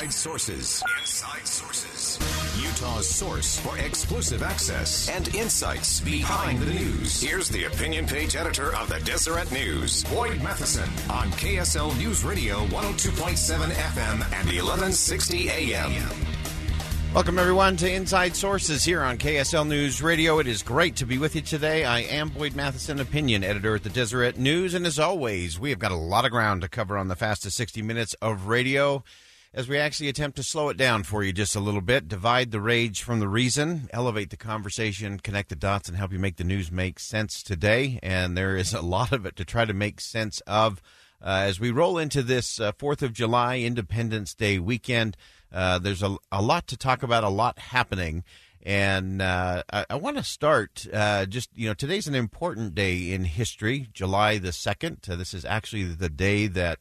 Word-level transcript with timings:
Inside 0.00 0.12
Sources. 0.12 0.82
Inside 1.00 1.48
Sources. 1.48 2.18
Utah's 2.62 3.08
source 3.08 3.58
for 3.58 3.76
exclusive 3.78 4.44
access 4.44 5.08
and 5.08 5.34
insights 5.34 5.98
behind 5.98 6.60
the 6.60 6.72
news. 6.72 7.20
Here's 7.20 7.48
the 7.48 7.64
opinion 7.64 8.06
page 8.06 8.36
editor 8.36 8.76
of 8.76 8.88
the 8.88 9.00
Deseret 9.00 9.50
News, 9.50 10.04
Boyd 10.04 10.40
Matheson, 10.40 10.88
on 11.10 11.32
KSL 11.32 11.98
News 11.98 12.22
Radio 12.22 12.64
102.7 12.66 13.70
FM 13.70 14.12
and 14.32 14.46
1160 14.46 15.48
AM. 15.48 15.92
Welcome, 17.12 17.40
everyone, 17.40 17.76
to 17.78 17.92
Inside 17.92 18.36
Sources 18.36 18.84
here 18.84 19.02
on 19.02 19.18
KSL 19.18 19.66
News 19.66 20.00
Radio. 20.00 20.38
It 20.38 20.46
is 20.46 20.62
great 20.62 20.94
to 20.96 21.06
be 21.06 21.18
with 21.18 21.34
you 21.34 21.40
today. 21.40 21.84
I 21.84 22.02
am 22.02 22.28
Boyd 22.28 22.54
Matheson, 22.54 23.00
opinion 23.00 23.42
editor 23.42 23.74
at 23.74 23.82
the 23.82 23.90
Deseret 23.90 24.38
News. 24.38 24.74
And 24.74 24.86
as 24.86 25.00
always, 25.00 25.58
we 25.58 25.70
have 25.70 25.80
got 25.80 25.90
a 25.90 25.96
lot 25.96 26.24
of 26.24 26.30
ground 26.30 26.62
to 26.62 26.68
cover 26.68 26.96
on 26.96 27.08
the 27.08 27.16
fastest 27.16 27.56
60 27.56 27.82
minutes 27.82 28.14
of 28.22 28.46
radio 28.46 29.02
as 29.54 29.68
we 29.68 29.78
actually 29.78 30.08
attempt 30.08 30.36
to 30.36 30.42
slow 30.42 30.68
it 30.68 30.76
down 30.76 31.02
for 31.02 31.22
you 31.22 31.32
just 31.32 31.56
a 31.56 31.60
little 31.60 31.80
bit, 31.80 32.08
divide 32.08 32.50
the 32.50 32.60
rage 32.60 33.02
from 33.02 33.18
the 33.18 33.28
reason, 33.28 33.88
elevate 33.92 34.30
the 34.30 34.36
conversation, 34.36 35.18
connect 35.18 35.48
the 35.48 35.56
dots, 35.56 35.88
and 35.88 35.96
help 35.96 36.12
you 36.12 36.18
make 36.18 36.36
the 36.36 36.44
news 36.44 36.70
make 36.70 36.98
sense 36.98 37.42
today. 37.42 37.98
And 38.02 38.36
there 38.36 38.56
is 38.56 38.74
a 38.74 38.82
lot 38.88 39.12
of 39.12 39.24
it 39.24 39.36
to 39.36 39.44
try 39.44 39.64
to 39.64 39.72
make 39.72 40.00
sense 40.00 40.40
of 40.46 40.82
uh, 41.20 41.44
as 41.46 41.58
we 41.58 41.70
roll 41.70 41.98
into 41.98 42.22
this 42.22 42.60
uh, 42.60 42.72
4th 42.72 43.02
of 43.02 43.12
July 43.12 43.58
Independence 43.58 44.34
Day 44.34 44.58
weekend. 44.58 45.16
Uh, 45.52 45.78
there's 45.78 46.02
a, 46.02 46.16
a 46.30 46.42
lot 46.42 46.66
to 46.68 46.76
talk 46.76 47.02
about, 47.02 47.24
a 47.24 47.28
lot 47.28 47.58
happening. 47.58 48.24
And 48.62 49.22
uh, 49.22 49.62
I, 49.72 49.86
I 49.90 49.96
want 49.96 50.18
to 50.18 50.22
start 50.22 50.86
uh, 50.92 51.26
just, 51.26 51.50
you 51.54 51.68
know, 51.68 51.74
today's 51.74 52.06
an 52.06 52.14
important 52.14 52.74
day 52.74 53.12
in 53.12 53.24
history, 53.24 53.88
July 53.92 54.38
the 54.38 54.50
2nd. 54.50 55.08
Uh, 55.08 55.16
this 55.16 55.32
is 55.32 55.44
actually 55.44 55.84
the 55.84 56.10
day 56.10 56.48
that 56.48 56.78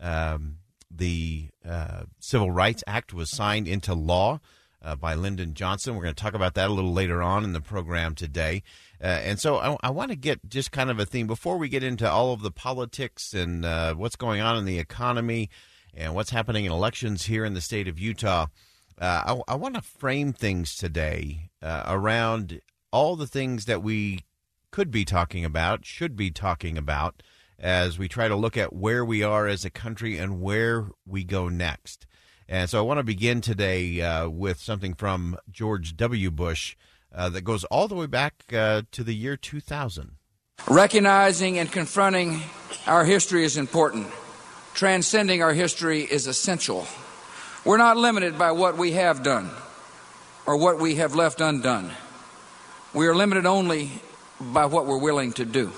um, 0.00 0.58
the 0.96 1.48
uh, 1.68 2.04
Civil 2.18 2.50
Rights 2.50 2.84
Act 2.86 3.12
was 3.12 3.30
signed 3.30 3.68
into 3.68 3.94
law. 3.94 4.40
Uh, 4.82 4.94
by 4.94 5.14
Lyndon 5.14 5.54
Johnson. 5.54 5.94
We're 5.94 6.02
going 6.02 6.14
to 6.14 6.22
talk 6.22 6.34
about 6.34 6.52
that 6.56 6.68
a 6.68 6.72
little 6.74 6.92
later 6.92 7.22
on 7.22 7.42
in 7.42 7.54
the 7.54 7.62
program 7.62 8.14
today. 8.14 8.62
Uh, 9.02 9.06
and 9.06 9.40
so 9.40 9.56
I, 9.56 9.78
I 9.82 9.88
want 9.88 10.10
to 10.10 10.14
get 10.14 10.46
just 10.46 10.72
kind 10.72 10.90
of 10.90 10.98
a 10.98 11.06
theme 11.06 11.26
before 11.26 11.56
we 11.56 11.70
get 11.70 11.82
into 11.82 12.06
all 12.06 12.34
of 12.34 12.42
the 12.42 12.50
politics 12.50 13.32
and 13.32 13.64
uh, 13.64 13.94
what's 13.94 14.16
going 14.16 14.42
on 14.42 14.58
in 14.58 14.66
the 14.66 14.78
economy 14.78 15.48
and 15.94 16.14
what's 16.14 16.30
happening 16.30 16.66
in 16.66 16.72
elections 16.72 17.24
here 17.24 17.46
in 17.46 17.54
the 17.54 17.62
state 17.62 17.88
of 17.88 17.98
Utah. 17.98 18.48
Uh, 19.00 19.38
I, 19.48 19.52
I 19.52 19.54
want 19.54 19.74
to 19.74 19.80
frame 19.80 20.34
things 20.34 20.76
today 20.76 21.50
uh, 21.62 21.84
around 21.86 22.60
all 22.92 23.16
the 23.16 23.26
things 23.26 23.64
that 23.64 23.82
we 23.82 24.20
could 24.70 24.90
be 24.90 25.04
talking 25.04 25.44
about, 25.44 25.84
should 25.84 26.16
be 26.16 26.30
talking 26.30 26.76
about, 26.76 27.22
as 27.58 27.98
we 27.98 28.08
try 28.08 28.28
to 28.28 28.36
look 28.36 28.56
at 28.56 28.72
where 28.72 29.04
we 29.04 29.22
are 29.22 29.46
as 29.46 29.64
a 29.64 29.70
country 29.70 30.18
and 30.18 30.40
where 30.40 30.88
we 31.06 31.24
go 31.24 31.48
next. 31.48 32.06
And 32.48 32.68
so 32.68 32.78
I 32.78 32.82
want 32.82 32.98
to 32.98 33.04
begin 33.04 33.40
today 33.40 34.00
uh, 34.00 34.28
with 34.28 34.58
something 34.58 34.94
from 34.94 35.36
George 35.50 35.96
W. 35.96 36.30
Bush 36.30 36.76
uh, 37.14 37.28
that 37.30 37.42
goes 37.42 37.64
all 37.64 37.88
the 37.88 37.94
way 37.94 38.06
back 38.06 38.44
uh, 38.52 38.82
to 38.92 39.02
the 39.02 39.14
year 39.14 39.36
2000. 39.36 40.16
Recognizing 40.68 41.58
and 41.58 41.70
confronting 41.70 42.42
our 42.86 43.04
history 43.04 43.44
is 43.44 43.56
important 43.56 44.08
transcending 44.74 45.40
our 45.42 45.54
history 45.54 46.02
is 46.02 46.26
essential. 46.26 46.86
We're 47.64 47.78
not 47.78 47.96
limited 47.96 48.36
by 48.36 48.52
what 48.52 48.76
we 48.76 48.92
have 48.92 49.22
done 49.22 49.50
or 50.46 50.56
what 50.56 50.78
we 50.78 50.96
have 50.96 51.14
left 51.14 51.40
undone. 51.40 51.92
We 52.92 53.06
are 53.06 53.14
limited 53.14 53.46
only 53.46 53.90
by 54.40 54.66
what 54.66 54.86
we're 54.86 54.98
willing 54.98 55.32
to 55.34 55.44
do. 55.44 55.72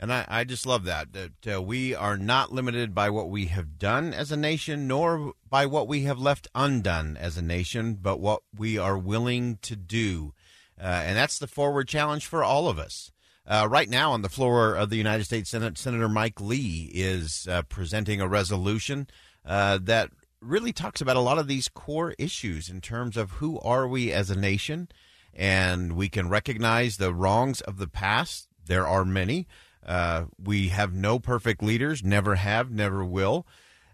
And 0.00 0.12
I, 0.12 0.24
I 0.28 0.44
just 0.44 0.64
love 0.64 0.84
that, 0.84 1.12
that 1.12 1.56
uh, 1.56 1.62
we 1.62 1.94
are 1.94 2.16
not 2.16 2.52
limited 2.52 2.94
by 2.94 3.10
what 3.10 3.30
we 3.30 3.46
have 3.46 3.78
done 3.78 4.14
as 4.14 4.30
a 4.30 4.36
nation, 4.36 4.86
nor 4.86 5.32
by 5.48 5.66
what 5.66 5.88
we 5.88 6.02
have 6.02 6.20
left 6.20 6.46
undone 6.54 7.16
as 7.16 7.36
a 7.36 7.42
nation, 7.42 7.98
but 8.00 8.20
what 8.20 8.42
we 8.56 8.78
are 8.78 8.96
willing 8.96 9.58
to 9.62 9.74
do. 9.74 10.34
Uh, 10.80 10.84
and 10.84 11.16
that's 11.16 11.38
the 11.38 11.48
forward 11.48 11.88
challenge 11.88 12.26
for 12.26 12.44
all 12.44 12.68
of 12.68 12.78
us. 12.78 13.10
Uh, 13.44 13.66
right 13.68 13.88
now, 13.88 14.12
on 14.12 14.22
the 14.22 14.28
floor 14.28 14.74
of 14.74 14.90
the 14.90 14.96
United 14.96 15.24
States 15.24 15.50
Senate, 15.50 15.78
Senator 15.78 16.08
Mike 16.08 16.40
Lee 16.40 16.90
is 16.94 17.48
uh, 17.50 17.62
presenting 17.62 18.20
a 18.20 18.28
resolution 18.28 19.08
uh, 19.44 19.78
that 19.82 20.10
really 20.40 20.72
talks 20.72 21.00
about 21.00 21.16
a 21.16 21.20
lot 21.20 21.38
of 21.38 21.48
these 21.48 21.68
core 21.68 22.14
issues 22.18 22.68
in 22.68 22.80
terms 22.80 23.16
of 23.16 23.32
who 23.32 23.58
are 23.60 23.88
we 23.88 24.12
as 24.12 24.30
a 24.30 24.38
nation, 24.38 24.88
and 25.34 25.94
we 25.94 26.08
can 26.08 26.28
recognize 26.28 26.98
the 26.98 27.12
wrongs 27.12 27.60
of 27.62 27.78
the 27.78 27.88
past. 27.88 28.48
There 28.64 28.86
are 28.86 29.04
many. 29.04 29.48
Uh, 29.88 30.26
we 30.42 30.68
have 30.68 30.92
no 30.92 31.18
perfect 31.18 31.62
leaders, 31.62 32.04
never 32.04 32.34
have, 32.34 32.70
never 32.70 33.02
will. 33.02 33.46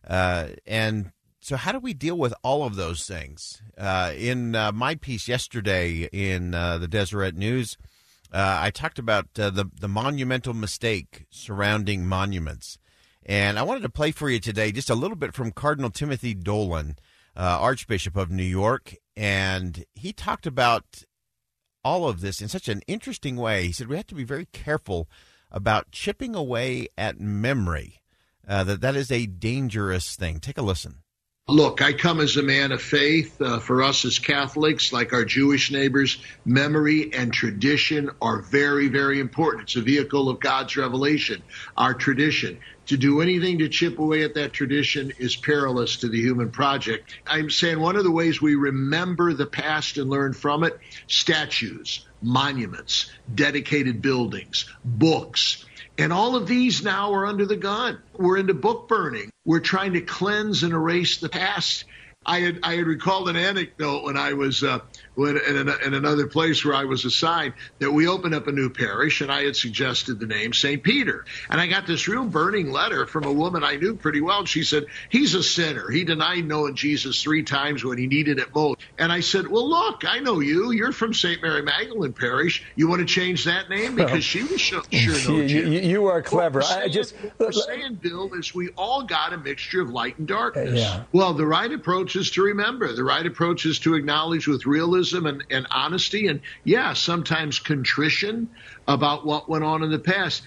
Uh, 0.06 0.49
and 0.66 1.12
so, 1.41 1.56
how 1.56 1.72
do 1.72 1.78
we 1.78 1.94
deal 1.94 2.19
with 2.19 2.34
all 2.43 2.65
of 2.65 2.75
those 2.75 3.06
things? 3.06 3.62
Uh, 3.78 4.12
in 4.16 4.50
my 4.50 4.97
piece 4.97 5.28
yesterday 5.28 6.09
in 6.12 6.50
the 6.50 6.88
Deseret 6.91 7.37
News, 7.37 7.78
uh, 8.34 8.59
I 8.60 8.71
talked 8.71 8.99
about 8.99 9.27
uh, 9.38 9.50
the 9.50 9.66
the 9.81 9.87
monumental 9.87 10.55
mistake 10.55 11.27
surrounding 11.31 12.05
monuments, 12.05 12.78
and 13.25 13.61
I 13.61 13.62
wanted 13.62 13.82
to 13.82 13.88
play 13.88 14.11
for 14.11 14.28
you 14.28 14.41
today 14.41 14.72
just 14.72 14.91
a 14.91 14.97
little 14.97 15.16
bit 15.16 15.34
from 15.34 15.53
Cardinal 15.53 15.91
Timothy 15.91 16.34
Dolan, 16.34 16.97
uh, 17.37 17.59
Archbishop 17.61 18.16
of 18.16 18.32
New 18.32 18.43
York, 18.43 18.97
and 19.16 19.84
he 19.94 20.12
talked 20.12 20.49
about 20.49 21.05
all 21.84 22.09
of 22.09 22.22
this 22.22 22.43
in 22.43 22.49
such 22.49 22.66
an 22.66 22.82
interesting 22.88 23.37
way. 23.37 23.66
He 23.66 23.72
said 23.72 23.87
we 23.87 23.97
have 23.97 24.09
to 24.09 24.16
be 24.16 24.25
very 24.25 24.47
careful 24.47 25.09
about 25.55 25.93
chipping 25.93 26.35
away 26.35 26.89
at 26.99 27.21
memory. 27.21 28.03
Uh, 28.47 28.65
that 28.65 28.83
that 28.83 28.97
is 28.97 29.11
a 29.11 29.25
dangerous 29.25 30.17
thing. 30.17 30.41
Take 30.41 30.59
a 30.59 30.63
listen. 30.63 31.04
Look, 31.47 31.82
I 31.82 31.93
come 31.93 32.21
as 32.21 32.38
a 32.38 32.43
man 32.43 32.72
of 32.72 32.81
faith. 32.81 33.38
Uh, 33.38 33.59
for 33.59 33.82
us 33.82 34.06
as 34.06 34.19
Catholics, 34.19 34.94
like 34.94 35.12
our 35.12 35.27
Jewish 35.27 35.71
neighbors, 35.71 36.16
memory 36.47 37.12
and 37.12 37.34
tradition 37.34 38.09
are 38.22 38.41
very, 38.41 38.88
very 38.88 39.21
important. 39.21 39.65
It's 39.65 39.77
a 39.77 39.82
vehicle 39.82 40.31
of 40.31 40.41
God's 40.41 40.75
revelation, 40.78 41.43
our 41.77 41.93
tradition. 41.93 42.60
To 42.87 42.97
do 42.97 43.21
anything 43.21 43.59
to 43.59 43.69
chip 43.69 43.99
away 43.99 44.22
at 44.22 44.37
that 44.37 44.55
tradition 44.55 45.12
is 45.19 45.37
perilous 45.37 45.99
to 45.99 46.09
the 46.09 46.19
human 46.19 46.50
project. 46.50 47.15
I'm 47.27 47.50
saying 47.50 47.78
one 47.78 47.97
of 47.97 48.05
the 48.05 48.11
ways 48.11 48.41
we 48.41 48.55
remember 48.55 49.34
the 49.34 49.44
past 49.44 49.99
and 49.99 50.09
learn 50.09 50.32
from 50.32 50.65
it 50.65 50.78
statues, 51.09 52.06
monuments, 52.22 53.11
dedicated 53.34 54.00
buildings, 54.00 54.65
books 54.82 55.66
and 55.99 56.12
all 56.12 56.37
of 56.37 56.47
these 56.47 56.82
now 56.82 57.12
are 57.12 57.27
under 57.27 57.47
the 57.47 57.56
gun. 57.56 57.99
We're 58.16 58.38
into 58.38 58.55
book 58.55 58.88
burning. 58.88 59.31
We're 59.44 59.60
trying 59.60 59.93
to 59.94 60.00
cleanse 60.00 60.62
and 60.62 60.72
erase 60.72 61.19
the 61.19 61.28
past. 61.28 61.84
I 62.27 62.41
had 62.41 62.60
I 62.62 62.77
had 62.77 62.87
recalled 62.87 63.28
an 63.28 63.37
anecdote 63.37 64.05
when 64.05 64.16
I 64.16 64.32
was 64.32 64.62
uh, 64.62 64.81
when, 65.15 65.37
in, 65.37 65.69
in, 65.69 65.95
another 65.95 66.27
place 66.27 66.65
where 66.65 66.75
I 66.75 66.85
was 66.85 67.05
assigned 67.05 67.55
that 67.79 67.91
we 67.91 68.09
opened 68.09 68.35
up 68.35 68.49
a 68.49 68.53
new 68.53 68.71
parish 68.71 69.21
and 69.21 69.31
I 69.31 69.45
had 69.45 69.57
suggested 69.57 70.19
the 70.19 70.27
name 70.27 70.53
St. 70.53 70.83
Peter. 70.83 71.25
And 71.49 71.61
I 71.61 71.67
got 71.67 71.87
this 71.87 72.09
real 72.09 72.25
burning 72.25 72.71
letter 72.73 73.07
from 73.07 73.25
a 73.25 73.33
woman 73.33 73.63
I 73.63 73.77
knew 73.77 73.95
pretty 73.95 74.21
well. 74.21 74.45
She 74.45 74.65
said, 74.65 74.87
He's 75.09 75.35
a 75.35 75.43
sinner. 75.43 75.91
He 75.91 76.05
denied 76.05 76.47
knowing 76.47 76.75
Jesus 76.75 77.23
three 77.23 77.43
times 77.43 77.85
when 77.85 77.99
he 77.99 78.06
needed 78.06 78.38
it 78.38 78.55
most. 78.55 78.81
And 78.99 79.12
I 79.12 79.21
said, 79.21 79.47
Well, 79.47 79.69
look, 79.69 80.05
I 80.05 80.19
know 80.19 80.41
you. 80.41 80.73
You're 80.73 80.93
from 80.93 81.15
St. 81.15 81.41
Mary 81.41 81.62
Magdalene 81.62 82.12
Parish. 82.12 82.65
You 82.75 82.88
want 82.88 83.00
to 83.00 83.06
change 83.06 83.44
that 83.44 83.71
name? 83.71 83.94
Because 83.94 84.25
she 84.25 84.43
was 84.43 84.61
sure, 84.61 84.83
sure 84.91 85.43
you, 85.44 85.62
you, 85.62 85.81
you 85.81 86.06
are 86.06 86.23
clever. 86.23 86.61
What 86.61 86.79
I 86.79 86.88
just 86.88 87.15
we're 87.38 87.53
saying, 87.53 88.00
Bill, 88.03 88.33
is 88.35 88.55
we 88.55 88.71
all 88.71 89.05
got 89.05 89.33
a 89.33 89.38
mixture 89.38 89.81
of 89.81 89.91
light 89.91 90.19
and 90.19 90.27
darkness. 90.27 90.81
Yeah. 90.81 91.05
Well, 91.12 91.35
the 91.35 91.47
right 91.47 91.71
approach 91.71 92.17
is 92.17 92.33
to 92.33 92.43
remember. 92.43 92.93
The 92.93 93.05
right 93.05 93.25
approach 93.25 93.67
is 93.67 93.79
to 93.81 93.94
acknowledge 93.94 94.49
with 94.49 94.67
realism 94.67 95.04
and, 95.12 95.45
and 95.51 95.67
honesty 95.71 96.27
and, 96.29 96.41
yeah, 96.65 96.93
sometimes 96.95 97.59
contrition 97.59 98.49
about 98.87 99.27
what 99.27 99.49
went 99.49 99.65
on 99.65 99.83
in 99.83 99.91
the 99.91 99.99
past. 99.99 100.43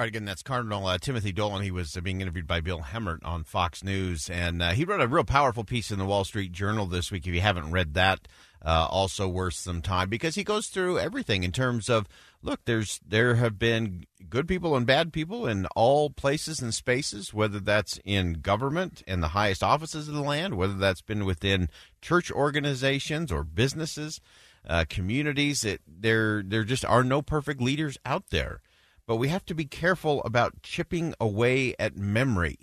All 0.00 0.04
right, 0.04 0.08
again, 0.08 0.24
that's 0.24 0.42
Cardinal 0.42 0.86
uh, 0.86 0.96
Timothy 0.96 1.30
Dolan. 1.30 1.60
He 1.60 1.70
was 1.70 1.94
uh, 1.94 2.00
being 2.00 2.22
interviewed 2.22 2.46
by 2.46 2.62
Bill 2.62 2.80
Hemmerich 2.80 3.22
on 3.22 3.44
Fox 3.44 3.84
News, 3.84 4.30
and 4.30 4.62
uh, 4.62 4.70
he 4.70 4.86
wrote 4.86 5.02
a 5.02 5.06
real 5.06 5.24
powerful 5.24 5.62
piece 5.62 5.90
in 5.90 5.98
the 5.98 6.06
Wall 6.06 6.24
Street 6.24 6.52
Journal 6.52 6.86
this 6.86 7.12
week. 7.12 7.26
If 7.26 7.34
you 7.34 7.42
haven't 7.42 7.70
read 7.70 7.92
that, 7.92 8.26
uh, 8.64 8.86
also 8.88 9.28
worth 9.28 9.52
some 9.52 9.82
time 9.82 10.08
because 10.08 10.36
he 10.36 10.42
goes 10.42 10.68
through 10.68 10.98
everything 10.98 11.44
in 11.44 11.52
terms 11.52 11.90
of 11.90 12.08
look, 12.40 12.60
there's 12.64 12.98
there 13.06 13.34
have 13.34 13.58
been 13.58 14.06
good 14.30 14.48
people 14.48 14.74
and 14.74 14.86
bad 14.86 15.12
people 15.12 15.46
in 15.46 15.66
all 15.76 16.08
places 16.08 16.62
and 16.62 16.72
spaces, 16.72 17.34
whether 17.34 17.60
that's 17.60 18.00
in 18.02 18.40
government 18.40 19.02
and 19.06 19.22
the 19.22 19.28
highest 19.28 19.62
offices 19.62 20.08
of 20.08 20.14
the 20.14 20.22
land, 20.22 20.56
whether 20.56 20.78
that's 20.78 21.02
been 21.02 21.26
within 21.26 21.68
church 22.00 22.32
organizations 22.32 23.30
or 23.30 23.44
businesses, 23.44 24.18
uh, 24.66 24.86
communities. 24.88 25.62
It, 25.62 25.82
there 25.86 26.42
there 26.42 26.64
just 26.64 26.86
are 26.86 27.04
no 27.04 27.20
perfect 27.20 27.60
leaders 27.60 27.98
out 28.06 28.30
there 28.30 28.62
but 29.10 29.16
we 29.16 29.26
have 29.26 29.44
to 29.44 29.56
be 29.56 29.64
careful 29.64 30.22
about 30.22 30.62
chipping 30.62 31.12
away 31.20 31.74
at 31.80 31.96
memory 31.96 32.60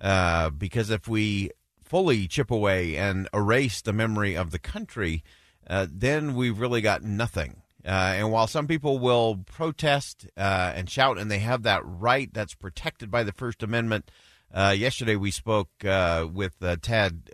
uh, 0.00 0.48
because 0.48 0.88
if 0.88 1.06
we 1.06 1.50
fully 1.84 2.26
chip 2.26 2.50
away 2.50 2.96
and 2.96 3.28
erase 3.34 3.82
the 3.82 3.92
memory 3.92 4.34
of 4.34 4.50
the 4.50 4.58
country, 4.58 5.22
uh, 5.66 5.86
then 5.92 6.34
we've 6.34 6.58
really 6.58 6.80
got 6.80 7.02
nothing. 7.02 7.60
Uh, 7.84 8.16
and 8.16 8.32
while 8.32 8.46
some 8.46 8.66
people 8.66 8.98
will 8.98 9.44
protest 9.44 10.26
uh, 10.38 10.72
and 10.74 10.88
shout, 10.88 11.18
and 11.18 11.30
they 11.30 11.40
have 11.40 11.64
that 11.64 11.82
right 11.84 12.32
that's 12.32 12.54
protected 12.54 13.10
by 13.10 13.22
the 13.22 13.32
First 13.32 13.62
Amendment, 13.62 14.10
uh, 14.54 14.74
yesterday 14.74 15.16
we 15.16 15.30
spoke 15.30 15.68
uh, 15.84 16.26
with 16.32 16.58
Tad 16.80 17.28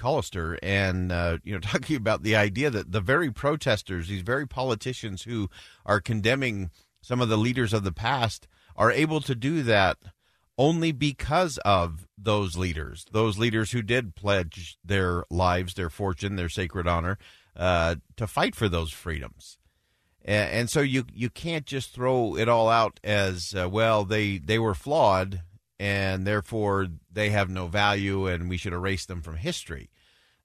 Callister 0.00 0.58
and 0.64 1.12
uh, 1.12 1.38
you 1.44 1.52
know, 1.52 1.60
talking 1.62 1.94
about 1.94 2.24
the 2.24 2.34
idea 2.34 2.70
that 2.70 2.90
the 2.90 3.00
very 3.00 3.30
protesters, 3.30 4.08
these 4.08 4.22
very 4.22 4.48
politicians 4.48 5.22
who 5.22 5.48
are 5.86 6.00
condemning 6.00 6.70
some 7.00 7.20
of 7.20 7.28
the 7.28 7.38
leaders 7.38 7.72
of 7.72 7.84
the 7.84 7.92
past 7.92 8.46
are 8.76 8.90
able 8.90 9.20
to 9.20 9.34
do 9.34 9.62
that 9.62 9.98
only 10.58 10.92
because 10.92 11.58
of 11.64 12.06
those 12.18 12.56
leaders, 12.56 13.06
those 13.12 13.38
leaders 13.38 13.72
who 13.72 13.80
did 13.80 14.14
pledge 14.14 14.76
their 14.84 15.24
lives, 15.30 15.74
their 15.74 15.88
fortune, 15.88 16.36
their 16.36 16.50
sacred 16.50 16.86
honor 16.86 17.16
uh, 17.56 17.96
to 18.16 18.26
fight 18.26 18.54
for 18.54 18.68
those 18.68 18.92
freedoms. 18.92 19.58
And, 20.22 20.50
and, 20.50 20.70
so 20.70 20.80
you 20.80 21.04
you 21.14 21.30
can't 21.30 21.64
just 21.64 21.94
throw 21.94 22.36
it 22.36 22.46
all 22.46 22.68
out 22.68 23.00
as 23.02 23.54
uh, 23.54 23.70
well. 23.70 24.04
They 24.04 24.36
they 24.36 24.58
were 24.58 24.74
flawed, 24.74 25.40
and 25.78 26.26
therefore 26.26 26.88
they 27.10 27.30
have 27.30 27.48
no 27.48 27.66
value, 27.66 28.26
and 28.26 28.50
we 28.50 28.58
should 28.58 28.74
erase 28.74 29.06
them 29.06 29.22
from 29.22 29.36
history. 29.36 29.88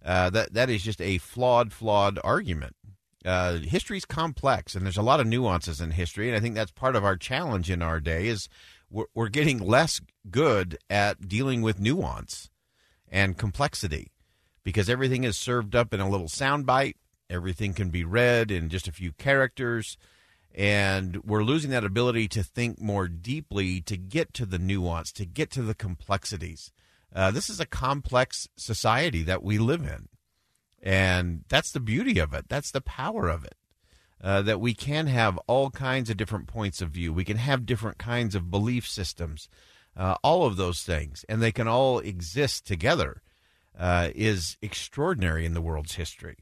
Uh, 0.04 0.30
that 0.30 0.54
that 0.54 0.70
is 0.70 0.82
just 0.82 1.02
a 1.02 1.18
flawed, 1.18 1.74
flawed 1.74 2.20
argument 2.24 2.78
uh, 3.26 3.60
is 3.62 4.06
complex 4.06 4.76
and 4.76 4.86
there's 4.86 4.98
a 4.98 5.02
lot 5.02 5.20
of 5.20 5.28
nuances 5.28 5.82
in 5.82 5.92
history 5.92 6.28
and 6.28 6.36
i 6.36 6.40
think 6.40 6.56
that's 6.56 6.72
part 6.72 6.96
of 6.96 7.04
our 7.04 7.18
challenge 7.18 7.70
in 7.70 7.82
our 7.82 8.00
day 8.00 8.28
is 8.28 8.48
we're, 8.90 9.06
we're 9.14 9.30
getting 9.30 9.60
less 9.60 10.02
good 10.30 10.78
at 10.90 11.28
dealing 11.28 11.62
with 11.62 11.80
nuance 11.80 12.50
and 13.10 13.38
complexity 13.38 14.12
because 14.64 14.90
everything 14.90 15.24
is 15.24 15.38
served 15.38 15.76
up 15.76 15.94
in 15.94 16.00
a 16.00 16.10
little 16.10 16.28
soundbite 16.28 16.96
everything 17.30 17.74
can 17.74 17.90
be 17.90 18.04
read 18.04 18.52
in 18.52 18.70
just 18.70 18.88
a 18.88 18.92
few 18.92 19.12
characters 19.14 19.98
and 20.56 21.18
we're 21.26 21.44
losing 21.44 21.70
that 21.72 21.84
ability 21.84 22.30
to 22.30 22.42
think 22.42 22.80
more 22.80 23.10
deeply 23.10 23.82
to 23.82 23.98
get 23.98 24.34
to 24.34 24.46
the 24.46 24.58
nuance 24.58 25.12
to 25.12 25.26
get 25.26 25.52
to 25.52 25.62
the 25.62 25.76
complexities. 25.76 26.72
Uh, 27.14 27.30
this 27.30 27.50
is 27.50 27.60
a 27.60 27.66
complex 27.66 28.48
society 28.56 29.22
that 29.24 29.44
we 29.44 29.58
live 29.58 29.84
in 29.84 30.08
and 30.86 31.44
that's 31.50 31.72
the 31.72 31.80
beauty 31.80 32.20
of 32.20 32.34
it. 32.34 32.46
That's 32.48 32.72
the 32.72 32.80
power 32.80 33.28
of 33.28 33.44
it. 33.44 33.56
Uh, 34.24 34.42
that 34.44 34.62
we 34.62 34.74
can 34.74 35.08
have 35.08 35.38
all 35.46 35.70
kinds 35.70 36.10
of 36.10 36.18
different 36.18 36.48
points 36.48 36.82
of 36.82 36.90
view. 36.90 37.12
We 37.12 37.26
can 37.26 37.38
have 37.38 37.66
different 37.66 37.98
kinds 37.98 38.34
of 38.34 38.50
belief 38.50 38.88
systems, 38.88 39.50
uh, 39.98 40.16
all 40.24 40.46
of 40.46 40.56
those 40.56 40.84
things, 40.84 41.26
and 41.28 41.42
they 41.42 41.52
can 41.52 41.68
all 41.68 42.00
exist 42.00 42.66
together 42.66 43.22
uh, 43.78 44.10
is 44.16 44.58
extraordinary 44.62 45.46
in 45.46 45.54
the 45.54 45.62
world's 45.62 45.96
history. 45.96 46.38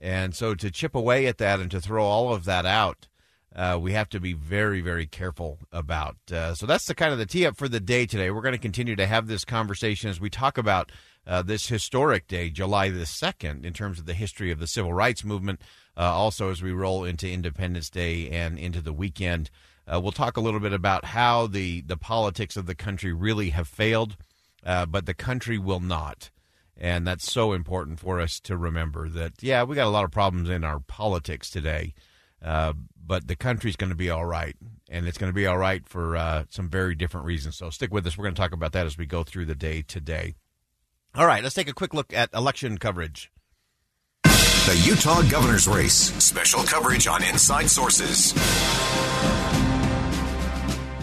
And 0.00 0.34
so 0.34 0.54
to 0.54 0.70
chip 0.70 0.94
away 0.94 1.26
at 1.26 1.38
that 1.38 1.60
and 1.60 1.70
to 1.70 1.80
throw 1.80 2.04
all 2.04 2.32
of 2.32 2.46
that 2.46 2.66
out, 2.66 3.06
uh, 3.54 3.78
we 3.80 3.92
have 3.92 4.08
to 4.08 4.18
be 4.18 4.32
very, 4.32 4.80
very 4.80 5.06
careful 5.06 5.58
about. 5.70 6.16
Uh, 6.32 6.54
so 6.54 6.66
that's 6.66 6.86
the 6.86 6.94
kind 6.94 7.12
of 7.12 7.18
the 7.18 7.26
tee 7.26 7.46
up 7.46 7.56
for 7.56 7.68
the 7.68 7.80
day 7.80 8.06
today. 8.06 8.30
We're 8.30 8.42
going 8.42 8.52
to 8.52 8.58
continue 8.58 8.96
to 8.96 9.06
have 9.06 9.28
this 9.28 9.44
conversation 9.44 10.10
as 10.10 10.20
we 10.20 10.30
talk 10.30 10.58
about 10.58 10.90
uh, 11.26 11.42
this 11.42 11.68
historic 11.68 12.26
day, 12.26 12.50
July 12.50 12.90
the 12.90 13.04
2nd, 13.04 13.64
in 13.64 13.72
terms 13.72 13.98
of 13.98 14.06
the 14.06 14.14
history 14.14 14.50
of 14.50 14.58
the 14.58 14.66
civil 14.66 14.92
rights 14.92 15.24
movement. 15.24 15.60
Uh, 15.96 16.02
also, 16.02 16.50
as 16.50 16.62
we 16.62 16.72
roll 16.72 17.04
into 17.04 17.30
Independence 17.30 17.88
Day 17.88 18.28
and 18.30 18.58
into 18.58 18.80
the 18.80 18.92
weekend, 18.92 19.50
uh, 19.86 20.00
we'll 20.00 20.12
talk 20.12 20.36
a 20.36 20.40
little 20.40 20.60
bit 20.60 20.72
about 20.72 21.04
how 21.06 21.46
the, 21.46 21.82
the 21.82 21.96
politics 21.96 22.56
of 22.56 22.66
the 22.66 22.74
country 22.74 23.12
really 23.12 23.50
have 23.50 23.68
failed, 23.68 24.16
uh, 24.64 24.86
but 24.86 25.06
the 25.06 25.14
country 25.14 25.58
will 25.58 25.80
not. 25.80 26.30
And 26.76 27.06
that's 27.06 27.30
so 27.30 27.52
important 27.52 28.00
for 28.00 28.20
us 28.20 28.40
to 28.40 28.56
remember 28.56 29.08
that, 29.10 29.42
yeah, 29.42 29.62
we 29.62 29.76
got 29.76 29.86
a 29.86 29.90
lot 29.90 30.04
of 30.04 30.10
problems 30.10 30.50
in 30.50 30.64
our 30.64 30.80
politics 30.80 31.48
today, 31.48 31.94
uh, 32.42 32.72
but 33.06 33.28
the 33.28 33.36
country's 33.36 33.76
going 33.76 33.90
to 33.90 33.96
be 33.96 34.10
all 34.10 34.26
right. 34.26 34.56
And 34.88 35.06
it's 35.06 35.18
going 35.18 35.30
to 35.30 35.34
be 35.34 35.46
all 35.46 35.58
right 35.58 35.86
for 35.86 36.16
uh, 36.16 36.44
some 36.50 36.68
very 36.68 36.94
different 36.94 37.26
reasons. 37.26 37.56
So 37.56 37.70
stick 37.70 37.92
with 37.92 38.06
us. 38.06 38.18
We're 38.18 38.24
going 38.24 38.34
to 38.34 38.40
talk 38.40 38.52
about 38.52 38.72
that 38.72 38.86
as 38.86 38.98
we 38.98 39.06
go 39.06 39.22
through 39.22 39.44
the 39.46 39.54
day 39.54 39.82
today. 39.82 40.34
All 41.16 41.28
right, 41.28 41.44
let's 41.44 41.54
take 41.54 41.68
a 41.68 41.72
quick 41.72 41.94
look 41.94 42.12
at 42.12 42.34
election 42.34 42.76
coverage. 42.76 43.30
The 44.24 44.82
Utah 44.84 45.22
governor's 45.30 45.68
race. 45.68 45.94
Special 45.94 46.64
coverage 46.64 47.06
on 47.06 47.22
Inside 47.22 47.70
Sources. 47.70 48.34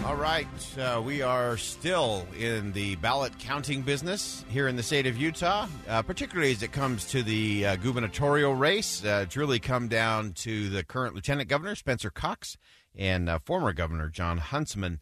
All 0.04 0.16
right, 0.16 0.46
uh, 0.78 1.00
we 1.02 1.22
are 1.22 1.56
still 1.56 2.26
in 2.38 2.72
the 2.72 2.96
ballot 2.96 3.38
counting 3.38 3.80
business 3.80 4.44
here 4.50 4.68
in 4.68 4.76
the 4.76 4.82
state 4.82 5.06
of 5.06 5.16
Utah, 5.16 5.66
uh, 5.88 6.02
particularly 6.02 6.52
as 6.52 6.62
it 6.62 6.72
comes 6.72 7.06
to 7.06 7.22
the 7.22 7.64
uh, 7.64 7.76
gubernatorial 7.76 8.54
race. 8.54 9.02
Uh, 9.02 9.22
it's 9.24 9.38
really 9.38 9.60
come 9.60 9.88
down 9.88 10.34
to 10.34 10.68
the 10.68 10.84
current 10.84 11.14
lieutenant 11.14 11.48
governor, 11.48 11.74
Spencer 11.74 12.10
Cox, 12.10 12.58
and 12.94 13.30
uh, 13.30 13.38
former 13.38 13.72
governor, 13.72 14.10
Jon 14.10 14.36
Huntsman. 14.36 15.00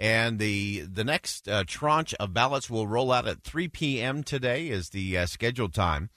And 0.00 0.38
the 0.38 0.80
the 0.90 1.04
next 1.04 1.46
uh, 1.46 1.64
tranche 1.66 2.14
of 2.14 2.32
ballots 2.32 2.70
will 2.70 2.86
roll 2.86 3.12
out 3.12 3.28
at 3.28 3.44
3 3.44 3.68
p.m. 3.68 4.22
today 4.24 4.68
is 4.68 4.88
the 4.88 5.18
uh, 5.18 5.26
scheduled 5.26 5.74
time. 5.74 6.08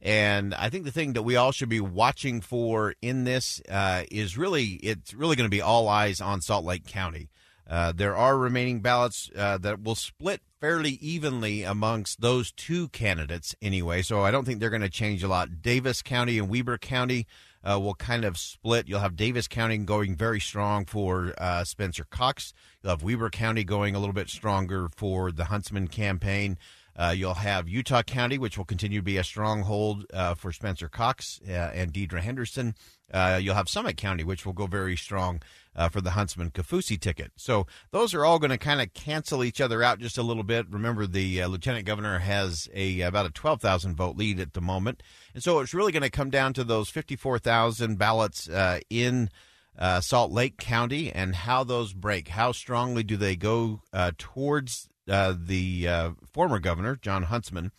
And 0.00 0.54
I 0.54 0.70
think 0.70 0.84
the 0.84 0.92
thing 0.92 1.12
that 1.14 1.22
we 1.22 1.34
all 1.34 1.50
should 1.50 1.68
be 1.68 1.80
watching 1.80 2.40
for 2.40 2.94
in 3.02 3.24
this 3.24 3.60
uh, 3.68 4.04
is 4.12 4.38
really 4.38 4.74
it's 4.82 5.12
really 5.12 5.34
going 5.34 5.48
to 5.48 5.54
be 5.54 5.60
all 5.60 5.88
eyes 5.88 6.20
on 6.20 6.40
Salt 6.40 6.64
Lake 6.64 6.86
County. 6.86 7.30
Uh, 7.68 7.90
there 7.90 8.16
are 8.16 8.38
remaining 8.38 8.80
ballots 8.80 9.28
uh, 9.36 9.58
that 9.58 9.82
will 9.82 9.94
split 9.96 10.40
fairly 10.60 10.92
evenly 11.00 11.64
amongst 11.64 12.20
those 12.20 12.52
two 12.52 12.88
candidates 12.88 13.56
anyway. 13.60 14.02
So 14.02 14.22
I 14.22 14.30
don't 14.30 14.44
think 14.44 14.60
they're 14.60 14.70
going 14.70 14.82
to 14.82 14.88
change 14.88 15.24
a 15.24 15.28
lot. 15.28 15.62
Davis 15.62 16.00
County 16.02 16.38
and 16.38 16.48
Weber 16.48 16.78
County 16.78 17.26
uh, 17.64 17.78
will 17.80 17.94
kind 17.94 18.24
of 18.24 18.38
split. 18.38 18.88
You'll 18.88 19.00
have 19.00 19.16
Davis 19.16 19.48
County 19.48 19.78
going 19.78 20.16
very 20.16 20.40
strong 20.40 20.84
for 20.84 21.34
uh, 21.38 21.64
Spencer 21.64 22.04
Cox. 22.04 22.52
You'll 22.82 22.90
have 22.90 23.02
Weber 23.02 23.30
County 23.30 23.64
going 23.64 23.94
a 23.94 23.98
little 23.98 24.14
bit 24.14 24.28
stronger 24.28 24.88
for 24.94 25.32
the 25.32 25.44
Huntsman 25.44 25.88
campaign. 25.88 26.58
Uh, 26.94 27.14
you'll 27.16 27.34
have 27.34 27.68
Utah 27.68 28.02
County, 28.02 28.36
which 28.36 28.58
will 28.58 28.64
continue 28.64 28.98
to 28.98 29.04
be 29.04 29.16
a 29.16 29.24
stronghold 29.24 30.04
uh, 30.12 30.34
for 30.34 30.52
Spencer 30.52 30.88
Cox 30.88 31.40
uh, 31.48 31.52
and 31.52 31.92
Deidre 31.92 32.20
Henderson. 32.20 32.74
Uh, 33.12 33.38
you'll 33.40 33.54
have 33.54 33.68
Summit 33.68 33.96
County, 33.96 34.24
which 34.24 34.44
will 34.44 34.52
go 34.52 34.66
very 34.66 34.96
strong 34.96 35.40
uh, 35.74 35.88
for 35.88 36.00
the 36.00 36.12
Huntsman 36.12 36.50
Kaufusi 36.50 37.00
ticket. 37.00 37.32
So 37.36 37.66
those 37.90 38.14
are 38.14 38.24
all 38.24 38.38
going 38.38 38.50
to 38.50 38.58
kind 38.58 38.80
of 38.80 38.92
cancel 38.94 39.44
each 39.44 39.60
other 39.60 39.82
out 39.82 39.98
just 39.98 40.18
a 40.18 40.22
little 40.22 40.42
bit. 40.42 40.66
Remember, 40.70 41.06
the 41.06 41.42
uh, 41.42 41.48
lieutenant 41.48 41.86
governor 41.86 42.18
has 42.18 42.68
a 42.74 43.00
about 43.00 43.26
a 43.26 43.30
12,000 43.30 43.96
vote 43.96 44.16
lead 44.16 44.40
at 44.40 44.54
the 44.54 44.60
moment, 44.60 45.02
and 45.34 45.42
so 45.42 45.60
it's 45.60 45.74
really 45.74 45.92
going 45.92 46.02
to 46.02 46.10
come 46.10 46.30
down 46.30 46.52
to 46.54 46.64
those 46.64 46.88
54,000 46.90 47.96
ballots 47.98 48.48
uh, 48.48 48.80
in. 48.90 49.30
Uh, 49.78 50.02
Salt 50.02 50.30
Lake 50.30 50.58
County 50.58 51.10
and 51.10 51.34
how 51.34 51.64
those 51.64 51.94
break. 51.94 52.28
How 52.28 52.52
strongly 52.52 53.02
do 53.02 53.16
they 53.16 53.36
go 53.36 53.80
uh, 53.90 54.12
towards 54.18 54.90
uh, 55.08 55.32
the 55.34 56.12
former 56.30 56.58
governor, 56.58 56.94
Jon 56.94 57.22
Huntsman, 57.22 57.72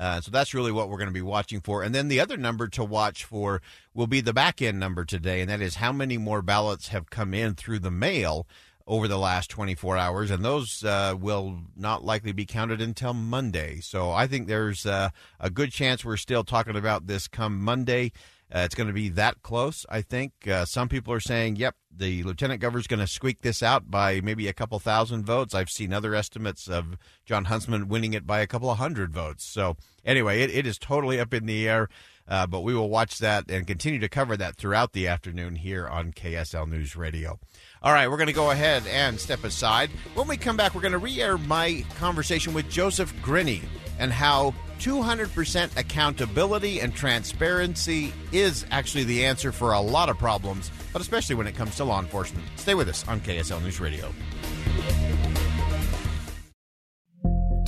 uh, 0.00 0.18
so 0.22 0.30
that's 0.30 0.54
really 0.54 0.72
what 0.72 0.88
we're 0.88 0.96
going 0.96 1.10
to 1.10 1.14
be 1.14 1.20
watching 1.20 1.60
for. 1.60 1.82
And 1.82 1.94
then 1.94 2.08
the 2.08 2.20
other 2.20 2.38
number 2.38 2.66
to 2.68 2.82
watch 2.82 3.24
for 3.24 3.60
will 3.92 4.06
be 4.06 4.22
the 4.22 4.32
back 4.32 4.62
end 4.62 4.80
number 4.80 5.04
today, 5.04 5.42
and 5.42 5.50
that 5.50 5.60
is 5.60 5.74
how 5.76 5.92
many 5.92 6.16
more 6.16 6.40
ballots 6.40 6.88
have 6.88 7.10
come 7.10 7.34
in 7.34 7.54
through 7.54 7.80
the 7.80 7.90
mail 7.90 8.46
over 8.86 9.06
the 9.06 9.18
last 9.18 9.50
24 9.50 9.98
hours, 9.98 10.30
and 10.30 10.42
those 10.42 10.82
uh, 10.84 11.14
will 11.20 11.58
not 11.76 12.02
likely 12.02 12.32
be 12.32 12.46
counted 12.46 12.80
until 12.80 13.12
Monday. 13.12 13.78
So 13.80 14.10
I 14.10 14.26
think 14.26 14.48
there's 14.48 14.86
uh, 14.86 15.10
a 15.38 15.50
good 15.50 15.70
chance 15.70 16.02
we're 16.02 16.16
still 16.16 16.44
talking 16.44 16.76
about 16.76 17.06
this 17.06 17.28
come 17.28 17.60
Monday. 17.60 18.10
Uh, 18.52 18.60
it's 18.60 18.74
going 18.74 18.88
to 18.88 18.92
be 18.92 19.08
that 19.10 19.42
close, 19.42 19.86
I 19.88 20.02
think. 20.02 20.32
Uh, 20.46 20.64
some 20.64 20.88
people 20.88 21.12
are 21.12 21.20
saying, 21.20 21.56
yep, 21.56 21.76
the 21.94 22.22
lieutenant 22.24 22.60
governor's 22.60 22.86
going 22.86 23.00
to 23.00 23.06
squeak 23.06 23.42
this 23.42 23.62
out 23.62 23.90
by 23.90 24.20
maybe 24.20 24.48
a 24.48 24.52
couple 24.52 24.78
thousand 24.78 25.24
votes. 25.24 25.54
I've 25.54 25.70
seen 25.70 25.92
other 25.92 26.14
estimates 26.14 26.68
of 26.68 26.96
Jon 27.24 27.44
Huntsman 27.44 27.88
winning 27.88 28.12
it 28.12 28.26
by 28.26 28.40
a 28.40 28.46
couple 28.46 28.70
of 28.70 28.78
hundred 28.78 29.12
votes. 29.12 29.44
So, 29.44 29.76
anyway, 30.04 30.42
it, 30.42 30.50
it 30.50 30.66
is 30.66 30.78
totally 30.78 31.20
up 31.20 31.32
in 31.32 31.46
the 31.46 31.68
air. 31.68 31.88
Uh, 32.28 32.46
but 32.46 32.60
we 32.60 32.72
will 32.72 32.88
watch 32.88 33.18
that 33.18 33.50
and 33.50 33.66
continue 33.66 33.98
to 33.98 34.08
cover 34.08 34.36
that 34.36 34.54
throughout 34.54 34.92
the 34.92 35.08
afternoon 35.08 35.56
here 35.56 35.88
on 35.88 36.12
KSL 36.12 36.68
News 36.68 36.94
Radio. 36.94 37.40
All 37.82 37.92
right, 37.92 38.08
we're 38.08 38.18
going 38.18 38.28
to 38.28 38.32
go 38.32 38.52
ahead 38.52 38.86
and 38.86 39.18
step 39.18 39.42
aside. 39.42 39.90
When 40.14 40.28
we 40.28 40.36
come 40.36 40.56
back, 40.56 40.72
we're 40.72 40.80
going 40.80 40.92
to 40.92 40.98
re 40.98 41.20
air 41.20 41.36
my 41.38 41.84
conversation 41.98 42.54
with 42.54 42.70
Joseph 42.70 43.12
Grenny 43.20 43.62
and 43.98 44.12
how 44.12 44.54
200% 44.80 45.76
accountability 45.76 46.80
and 46.80 46.94
transparency 46.94 48.14
is 48.32 48.64
actually 48.70 49.04
the 49.04 49.26
answer 49.26 49.52
for 49.52 49.72
a 49.72 49.80
lot 49.80 50.08
of 50.08 50.16
problems, 50.18 50.70
but 50.92 51.02
especially 51.02 51.34
when 51.34 51.46
it 51.46 51.54
comes 51.54 51.76
to 51.76 51.84
law 51.84 52.00
enforcement. 52.00 52.46
Stay 52.56 52.74
with 52.74 52.88
us 52.88 53.06
on 53.06 53.20
KSL 53.20 53.62
News 53.62 53.78
Radio. 53.78 54.10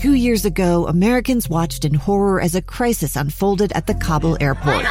Two 0.00 0.14
years 0.14 0.45
ago, 0.45 0.88
Americans 0.88 1.49
watched 1.49 1.85
in 1.85 1.95
horror 1.95 2.40
as 2.40 2.54
a 2.54 2.62
crisis 2.62 3.14
unfolded 3.14 3.71
at 3.73 3.87
the 3.87 3.95
Kabul 3.95 4.37
airport. 4.40 4.85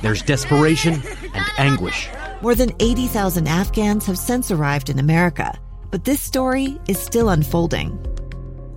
There's 0.00 0.22
desperation 0.22 1.02
and 1.34 1.44
anguish. 1.58 2.08
More 2.42 2.54
than 2.54 2.70
80,000 2.78 3.48
Afghans 3.48 4.06
have 4.06 4.16
since 4.16 4.50
arrived 4.50 4.88
in 4.88 4.98
America, 4.98 5.58
but 5.90 6.04
this 6.04 6.20
story 6.20 6.80
is 6.88 6.98
still 6.98 7.28
unfolding. 7.28 7.98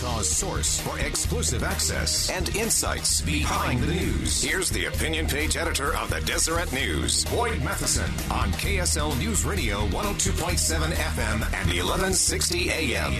Utah's 0.00 0.30
source 0.30 0.80
for 0.80 0.98
exclusive 0.98 1.62
access 1.62 2.30
and 2.30 2.56
insights 2.56 3.20
behind 3.20 3.82
the 3.82 3.92
news. 3.92 4.42
Here's 4.42 4.70
the 4.70 4.86
opinion 4.86 5.26
page 5.26 5.58
editor 5.58 5.94
of 5.94 6.08
the 6.08 6.22
Deseret 6.22 6.72
News, 6.72 7.26
Boyd 7.26 7.62
Matheson, 7.62 8.10
on 8.30 8.50
KSL 8.52 9.18
News 9.18 9.44
Radio 9.44 9.86
102.7 9.88 10.92
FM 10.92 11.34
and 11.52 11.68
1160 11.68 12.70
AM. 12.70 13.12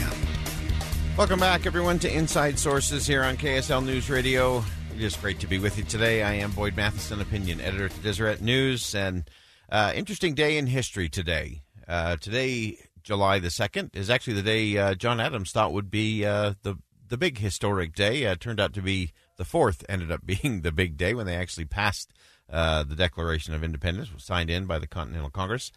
Welcome 1.18 1.38
back, 1.38 1.66
everyone, 1.66 1.98
to 1.98 2.10
Inside 2.10 2.58
Sources 2.58 3.06
here 3.06 3.24
on 3.24 3.36
KSL 3.36 3.84
News 3.84 4.08
Radio. 4.08 4.64
It 4.94 5.02
is 5.02 5.16
great 5.16 5.38
to 5.40 5.46
be 5.46 5.58
with 5.58 5.76
you 5.76 5.84
today. 5.84 6.22
I 6.22 6.32
am 6.32 6.50
Boyd 6.52 6.76
Matheson, 6.76 7.20
opinion 7.20 7.60
editor 7.60 7.84
at 7.84 7.90
the 7.90 8.00
Deseret 8.00 8.40
News, 8.40 8.94
and 8.94 9.28
uh, 9.70 9.92
interesting 9.94 10.32
day 10.32 10.56
in 10.56 10.66
history 10.66 11.10
today. 11.10 11.60
Uh, 11.86 12.16
today, 12.16 12.78
July 13.02 13.38
the 13.38 13.50
second, 13.50 13.90
is 13.94 14.10
actually 14.10 14.34
the 14.34 14.42
day 14.42 14.76
uh, 14.76 14.94
John 14.94 15.20
Adams 15.20 15.52
thought 15.52 15.72
would 15.72 15.90
be 15.90 16.24
uh, 16.24 16.54
the 16.62 16.76
the 17.10 17.18
big 17.18 17.38
historic 17.38 17.94
day. 17.94 18.26
Uh, 18.26 18.36
turned 18.36 18.60
out 18.60 18.72
to 18.72 18.82
be 18.82 19.12
the 19.36 19.44
fourth. 19.44 19.84
Ended 19.88 20.10
up 20.10 20.24
being 20.26 20.62
the 20.62 20.72
big 20.72 20.96
day 20.96 21.12
when 21.12 21.26
they 21.26 21.36
actually 21.36 21.66
passed 21.66 22.12
uh, 22.48 22.82
the 22.84 22.96
Declaration 22.96 23.54
of 23.54 23.62
Independence, 23.62 24.12
was 24.12 24.24
signed 24.24 24.48
in 24.48 24.64
by 24.64 24.78
the 24.78 24.86
Continental 24.86 25.30
Congress. 25.30 25.70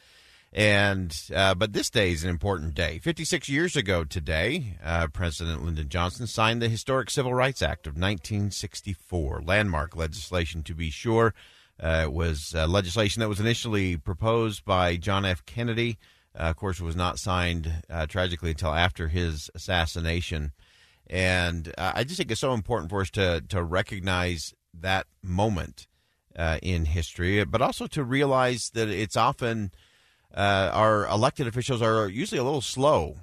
And 0.55 1.13
uh, 1.35 1.55
but 1.55 1.73
this 1.73 1.89
day 1.89 2.11
is 2.11 2.23
an 2.23 2.29
important 2.29 2.75
day. 2.75 2.99
Fifty-six 2.99 3.49
years 3.49 3.75
ago 3.75 4.03
today, 4.03 4.77
uh, 4.83 5.07
President 5.07 5.65
Lyndon 5.65 5.89
Johnson 5.89 6.27
signed 6.27 6.61
the 6.61 6.69
historic 6.69 7.09
Civil 7.09 7.33
Rights 7.33 7.63
Act 7.63 7.87
of 7.87 7.93
1964, 7.93 9.41
landmark 9.43 9.95
legislation 9.95 10.61
to 10.63 10.75
be 10.75 10.91
sure. 10.91 11.33
It 11.79 12.13
was 12.13 12.53
legislation 12.53 13.21
that 13.21 13.29
was 13.29 13.39
initially 13.39 13.97
proposed 13.97 14.63
by 14.63 14.95
John 14.95 15.25
F. 15.25 15.43
Kennedy. 15.45 15.97
Uh, 16.35 16.43
of 16.43 16.55
course, 16.55 16.79
was 16.79 16.95
not 16.95 17.19
signed 17.19 17.83
uh, 17.89 18.05
tragically 18.07 18.51
until 18.51 18.73
after 18.73 19.07
his 19.07 19.49
assassination. 19.53 20.51
And 21.07 21.73
I 21.77 22.03
just 22.03 22.17
think 22.17 22.31
it's 22.31 22.41
so 22.41 22.53
important 22.53 22.89
for 22.89 23.01
us 23.01 23.09
to 23.11 23.41
to 23.49 23.61
recognize 23.61 24.53
that 24.73 25.05
moment 25.21 25.87
in 26.63 26.85
history, 26.85 27.43
but 27.43 27.61
also 27.61 27.85
to 27.87 28.03
realize 28.03 28.71
that 28.73 28.87
it's 28.87 29.17
often 29.17 29.71
uh, 30.33 30.71
our 30.73 31.07
elected 31.07 31.47
officials 31.47 31.81
are 31.81 32.07
usually 32.07 32.39
a 32.39 32.43
little 32.43 32.61
slow 32.61 33.17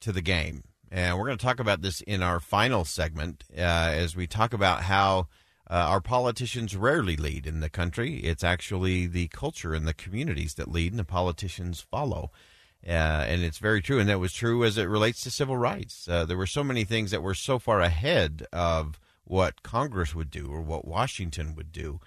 to 0.00 0.12
the 0.12 0.22
game. 0.22 0.64
And 0.90 1.18
we're 1.18 1.26
going 1.26 1.38
to 1.38 1.44
talk 1.44 1.60
about 1.60 1.82
this 1.82 2.00
in 2.02 2.22
our 2.22 2.40
final 2.40 2.84
segment 2.84 3.44
uh, 3.56 3.60
as 3.60 4.14
we 4.14 4.26
talk 4.26 4.52
about 4.52 4.82
how 4.82 5.26
uh, 5.68 5.74
our 5.74 6.00
politicians 6.00 6.76
rarely 6.76 7.16
lead 7.16 7.46
in 7.46 7.60
the 7.60 7.68
country. 7.68 8.18
It's 8.18 8.44
actually 8.44 9.06
the 9.06 9.28
culture 9.28 9.74
and 9.74 9.88
the 9.88 9.94
communities 9.94 10.54
that 10.54 10.70
lead, 10.70 10.92
and 10.92 10.98
the 10.98 11.04
politicians 11.04 11.80
follow. 11.80 12.30
Uh, 12.86 13.24
and 13.26 13.42
it's 13.42 13.58
very 13.58 13.80
true. 13.80 13.98
And 13.98 14.08
that 14.08 14.20
was 14.20 14.32
true 14.32 14.64
as 14.64 14.76
it 14.76 14.84
relates 14.84 15.22
to 15.22 15.30
civil 15.30 15.56
rights. 15.56 16.06
Uh, 16.06 16.24
there 16.24 16.36
were 16.36 16.46
so 16.46 16.62
many 16.62 16.84
things 16.84 17.10
that 17.10 17.22
were 17.22 17.34
so 17.34 17.58
far 17.58 17.80
ahead 17.80 18.46
of 18.52 19.00
what 19.24 19.62
Congress 19.62 20.14
would 20.14 20.30
do 20.30 20.48
or 20.48 20.60
what 20.60 20.86
Washington 20.86 21.54
would 21.54 21.72
do. 21.72 22.00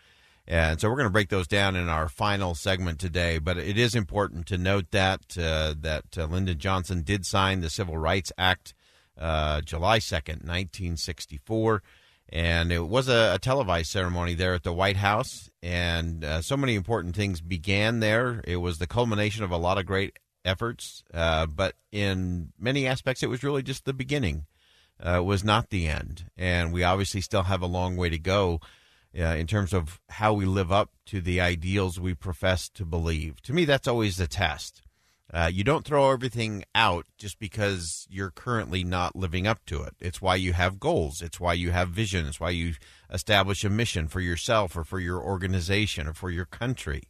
And 0.47 0.79
so 0.79 0.87
we're 0.87 0.95
going 0.95 1.07
to 1.07 1.13
break 1.13 1.29
those 1.29 1.47
down 1.47 1.75
in 1.75 1.89
our 1.89 2.07
final 2.07 2.55
segment 2.55 2.99
today. 2.99 3.37
But 3.37 3.57
it 3.57 3.77
is 3.77 3.95
important 3.95 4.45
to 4.47 4.57
note 4.57 4.91
that 4.91 5.37
uh, 5.37 5.73
that 5.81 6.17
uh, 6.17 6.25
Lyndon 6.25 6.57
Johnson 6.57 7.01
did 7.01 7.25
sign 7.25 7.59
the 7.59 7.69
Civil 7.69 7.97
Rights 7.97 8.31
Act 8.37 8.73
uh, 9.17 9.61
July 9.61 9.99
second, 9.99 10.45
nineteen 10.45 10.95
sixty 10.95 11.37
four, 11.43 11.83
and 12.29 12.71
it 12.71 12.87
was 12.87 13.09
a, 13.09 13.33
a, 13.33 13.39
televised 13.39 13.91
ceremony 13.91 14.35
there 14.35 14.53
at 14.53 14.63
the 14.63 14.71
White 14.71 14.97
House. 14.97 15.49
And 15.61 16.23
uh, 16.23 16.41
so 16.41 16.55
many 16.55 16.75
important 16.75 17.15
things 17.15 17.41
began 17.41 17.99
there. 17.99 18.41
It 18.45 18.57
was 18.57 18.77
the 18.77 18.87
culmination 18.87 19.43
of 19.43 19.51
a 19.51 19.57
lot 19.57 19.77
of 19.77 19.85
great 19.85 20.17
efforts, 20.47 21.03
uh, 21.13 21.45
but 21.45 21.75
in 21.91 22.53
many 22.57 22.87
aspects, 22.87 23.21
it 23.21 23.29
was 23.29 23.43
really 23.43 23.63
just 23.63 23.85
the 23.85 23.93
beginning. 23.93 24.45
Uh, 24.99 25.21
was 25.23 25.43
not 25.43 25.69
the 25.69 25.87
end, 25.87 26.25
and 26.35 26.73
we 26.73 26.83
obviously 26.83 27.21
still 27.21 27.43
have 27.43 27.61
a 27.61 27.67
long 27.67 27.97
way 27.97 28.09
to 28.09 28.17
go 28.17 28.59
uh, 29.15 29.25
in 29.25 29.45
terms 29.45 29.71
of 29.71 30.01
how 30.09 30.33
we 30.33 30.45
live 30.45 30.71
up 30.71 30.89
to 31.05 31.21
the 31.21 31.39
ideals 31.39 31.99
we 31.99 32.15
profess 32.15 32.67
to 32.67 32.83
believe. 32.83 33.39
To 33.43 33.53
me, 33.53 33.63
that's 33.63 33.87
always 33.87 34.17
the 34.17 34.25
test. 34.25 34.81
Uh, 35.33 35.49
you 35.51 35.63
don't 35.63 35.83
throw 35.83 36.11
everything 36.11 36.63
out 36.73 37.05
just 37.17 37.37
because 37.37 38.07
you're 38.09 38.31
currently 38.31 38.83
not 38.83 39.15
living 39.15 39.45
up 39.45 39.65
to 39.65 39.83
it. 39.83 39.93
It's 39.99 40.21
why 40.21 40.35
you 40.35 40.53
have 40.53 40.79
goals. 40.79 41.21
It's 41.21 41.39
why 41.39 41.53
you 41.53 41.71
have 41.71 41.89
vision. 41.89 42.25
It's 42.25 42.39
why 42.39 42.51
you 42.51 42.75
establish 43.11 43.63
a 43.65 43.69
mission 43.69 44.07
for 44.07 44.21
yourself 44.21 44.77
or 44.77 44.85
for 44.85 44.99
your 44.99 45.21
organization 45.21 46.07
or 46.07 46.13
for 46.13 46.29
your 46.29 46.45
country. 46.45 47.03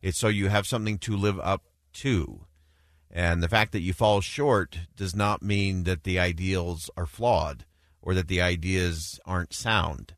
It's 0.00 0.18
so 0.18 0.28
you 0.28 0.48
have 0.48 0.66
something 0.66 0.98
to 0.98 1.16
live 1.16 1.38
up 1.40 1.64
to. 1.94 2.46
And 3.10 3.42
the 3.42 3.48
fact 3.48 3.72
that 3.72 3.80
you 3.80 3.92
fall 3.92 4.20
short 4.20 4.78
does 4.96 5.16
not 5.16 5.42
mean 5.42 5.84
that 5.84 6.04
the 6.04 6.18
ideals 6.18 6.90
are 6.96 7.06
flawed 7.06 7.64
or 8.00 8.14
that 8.14 8.28
the 8.28 8.40
ideas 8.40 9.18
aren't 9.26 9.52
sound 9.52 10.14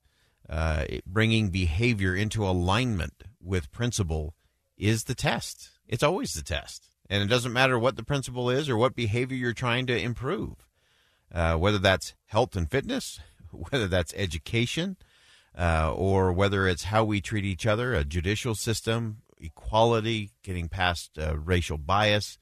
uh, 0.53 0.85
bringing 1.07 1.49
behavior 1.49 2.15
into 2.15 2.47
alignment 2.47 3.25
with 3.43 3.73
principle 3.73 4.35
is 4.77 5.05
the 5.05 5.15
test. 5.15 5.71
It's 5.89 6.03
always 6.03 6.35
the 6.35 6.43
test. 6.43 6.91
And 7.09 7.23
it 7.23 7.27
doesn't 7.27 7.55
matter 7.55 7.79
what 7.79 7.97
the 7.97 8.05
principle 8.05 8.51
is 8.51 8.69
or 8.69 8.77
what 8.77 8.95
behavior 8.95 9.37
you're 9.37 9.55
trying 9.55 9.87
to 9.87 9.99
improve, 9.99 10.67
uh, 11.33 11.57
whether 11.57 11.79
that's 11.79 12.15
health 12.27 12.55
and 12.55 12.71
fitness, 12.71 13.19
whether 13.51 13.89
that's 13.89 14.15
education, 14.15 14.97
uh, 15.57 15.93
or 15.95 16.33
whether 16.33 16.69
it's 16.69 16.85
how 16.85 17.05
we 17.05 17.21
treat 17.21 17.45
each 17.45 17.67
other, 17.67 17.95
a 17.95 18.05
judicial 18.05 18.55
system, 18.55 19.19
equality, 19.39 20.31
getting 20.43 20.69
past 20.69 21.19
uh, 21.19 21.37
racial 21.39 21.79
bias, 21.79 22.37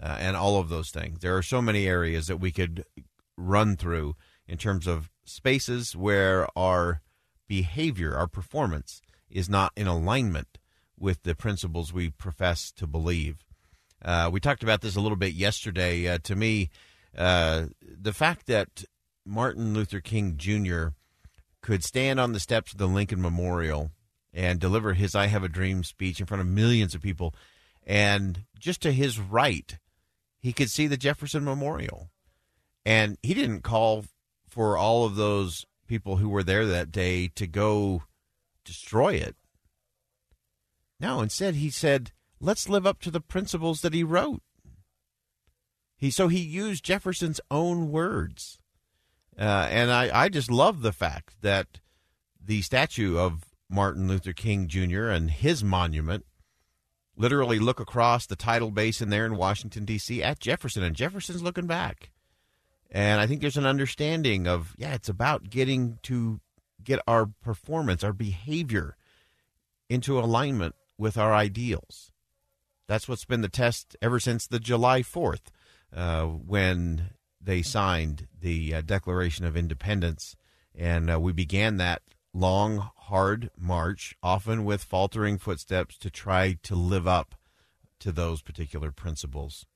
uh, 0.00 0.16
and 0.18 0.36
all 0.36 0.58
of 0.58 0.68
those 0.68 0.90
things. 0.90 1.20
There 1.20 1.36
are 1.36 1.42
so 1.42 1.62
many 1.62 1.86
areas 1.86 2.26
that 2.26 2.38
we 2.38 2.50
could 2.50 2.84
run 3.36 3.76
through 3.76 4.16
in 4.46 4.58
terms 4.58 4.86
of 4.86 5.10
spaces 5.24 5.96
where 5.96 6.46
our 6.56 7.00
behavior, 7.46 8.14
our 8.14 8.26
performance, 8.26 9.00
is 9.30 9.48
not 9.48 9.72
in 9.76 9.86
alignment 9.86 10.58
with 10.98 11.22
the 11.22 11.34
principles 11.34 11.92
we 11.92 12.10
profess 12.10 12.70
to 12.72 12.86
believe. 12.86 13.44
Uh, 14.04 14.28
we 14.32 14.40
talked 14.40 14.62
about 14.62 14.80
this 14.80 14.96
a 14.96 15.00
little 15.00 15.16
bit 15.16 15.34
yesterday. 15.34 16.08
Uh, 16.08 16.18
to 16.22 16.36
me, 16.36 16.70
uh, 17.16 17.66
the 17.80 18.12
fact 18.12 18.46
that 18.46 18.84
Martin 19.24 19.72
Luther 19.72 20.00
King 20.00 20.36
Jr. 20.36 20.88
could 21.62 21.82
stand 21.82 22.20
on 22.20 22.32
the 22.32 22.40
steps 22.40 22.72
of 22.72 22.78
the 22.78 22.86
Lincoln 22.86 23.22
Memorial 23.22 23.90
and 24.32 24.58
deliver 24.58 24.94
his 24.94 25.14
I 25.14 25.26
Have 25.26 25.44
a 25.44 25.48
Dream 25.48 25.84
speech 25.84 26.20
in 26.20 26.26
front 26.26 26.40
of 26.40 26.46
millions 26.46 26.94
of 26.94 27.00
people, 27.00 27.34
and 27.86 28.44
just 28.58 28.82
to 28.82 28.92
his 28.92 29.18
right, 29.18 29.78
he 30.44 30.52
could 30.52 30.70
see 30.70 30.86
the 30.86 30.98
Jefferson 30.98 31.42
Memorial. 31.42 32.10
And 32.84 33.16
he 33.22 33.32
didn't 33.32 33.62
call 33.62 34.04
for 34.46 34.76
all 34.76 35.06
of 35.06 35.16
those 35.16 35.64
people 35.86 36.18
who 36.18 36.28
were 36.28 36.42
there 36.42 36.66
that 36.66 36.92
day 36.92 37.28
to 37.28 37.46
go 37.46 38.02
destroy 38.62 39.14
it. 39.14 39.36
No, 41.00 41.22
instead 41.22 41.54
he 41.54 41.70
said, 41.70 42.12
let's 42.40 42.68
live 42.68 42.86
up 42.86 43.00
to 43.00 43.10
the 43.10 43.22
principles 43.22 43.80
that 43.80 43.94
he 43.94 44.04
wrote. 44.04 44.42
He 45.96 46.10
so 46.10 46.28
he 46.28 46.40
used 46.40 46.84
Jefferson's 46.84 47.40
own 47.50 47.90
words. 47.90 48.58
Uh, 49.38 49.68
and 49.70 49.90
I, 49.90 50.24
I 50.24 50.28
just 50.28 50.50
love 50.50 50.82
the 50.82 50.92
fact 50.92 51.36
that 51.40 51.80
the 52.38 52.60
statue 52.60 53.16
of 53.16 53.46
Martin 53.70 54.08
Luther 54.08 54.34
King 54.34 54.68
Jr. 54.68 55.08
and 55.08 55.30
his 55.30 55.64
monument 55.64 56.26
literally 57.16 57.58
look 57.58 57.80
across 57.80 58.26
the 58.26 58.36
tidal 58.36 58.70
basin 58.70 59.10
there 59.10 59.26
in 59.26 59.36
Washington, 59.36 59.84
D.C. 59.84 60.22
at 60.22 60.40
Jefferson, 60.40 60.82
and 60.82 60.96
Jefferson's 60.96 61.42
looking 61.42 61.66
back. 61.66 62.10
And 62.90 63.20
I 63.20 63.26
think 63.26 63.40
there's 63.40 63.56
an 63.56 63.66
understanding 63.66 64.46
of, 64.46 64.74
yeah, 64.76 64.94
it's 64.94 65.08
about 65.08 65.50
getting 65.50 65.98
to 66.04 66.40
get 66.82 67.00
our 67.06 67.26
performance, 67.26 68.04
our 68.04 68.12
behavior 68.12 68.96
into 69.88 70.18
alignment 70.18 70.74
with 70.98 71.18
our 71.18 71.34
ideals. 71.34 72.12
That's 72.86 73.08
what's 73.08 73.24
been 73.24 73.40
the 73.40 73.48
test 73.48 73.96
ever 74.02 74.20
since 74.20 74.46
the 74.46 74.60
July 74.60 75.02
4th, 75.02 75.46
uh, 75.94 76.24
when 76.24 77.10
they 77.40 77.62
signed 77.62 78.28
the 78.38 78.74
uh, 78.74 78.80
Declaration 78.82 79.44
of 79.44 79.56
Independence. 79.56 80.36
And 80.74 81.10
uh, 81.10 81.18
we 81.18 81.32
began 81.32 81.78
that 81.78 82.02
long, 82.32 82.90
hard 83.06 83.50
march, 83.58 84.14
often 84.22 84.64
with 84.64 84.82
faltering 84.82 85.38
footsteps, 85.38 85.98
to 85.98 86.10
try 86.10 86.56
to 86.62 86.74
live 86.74 87.06
up 87.06 87.34
to 88.00 88.12
those 88.12 88.42
particular 88.42 88.90
principles. 88.90 89.66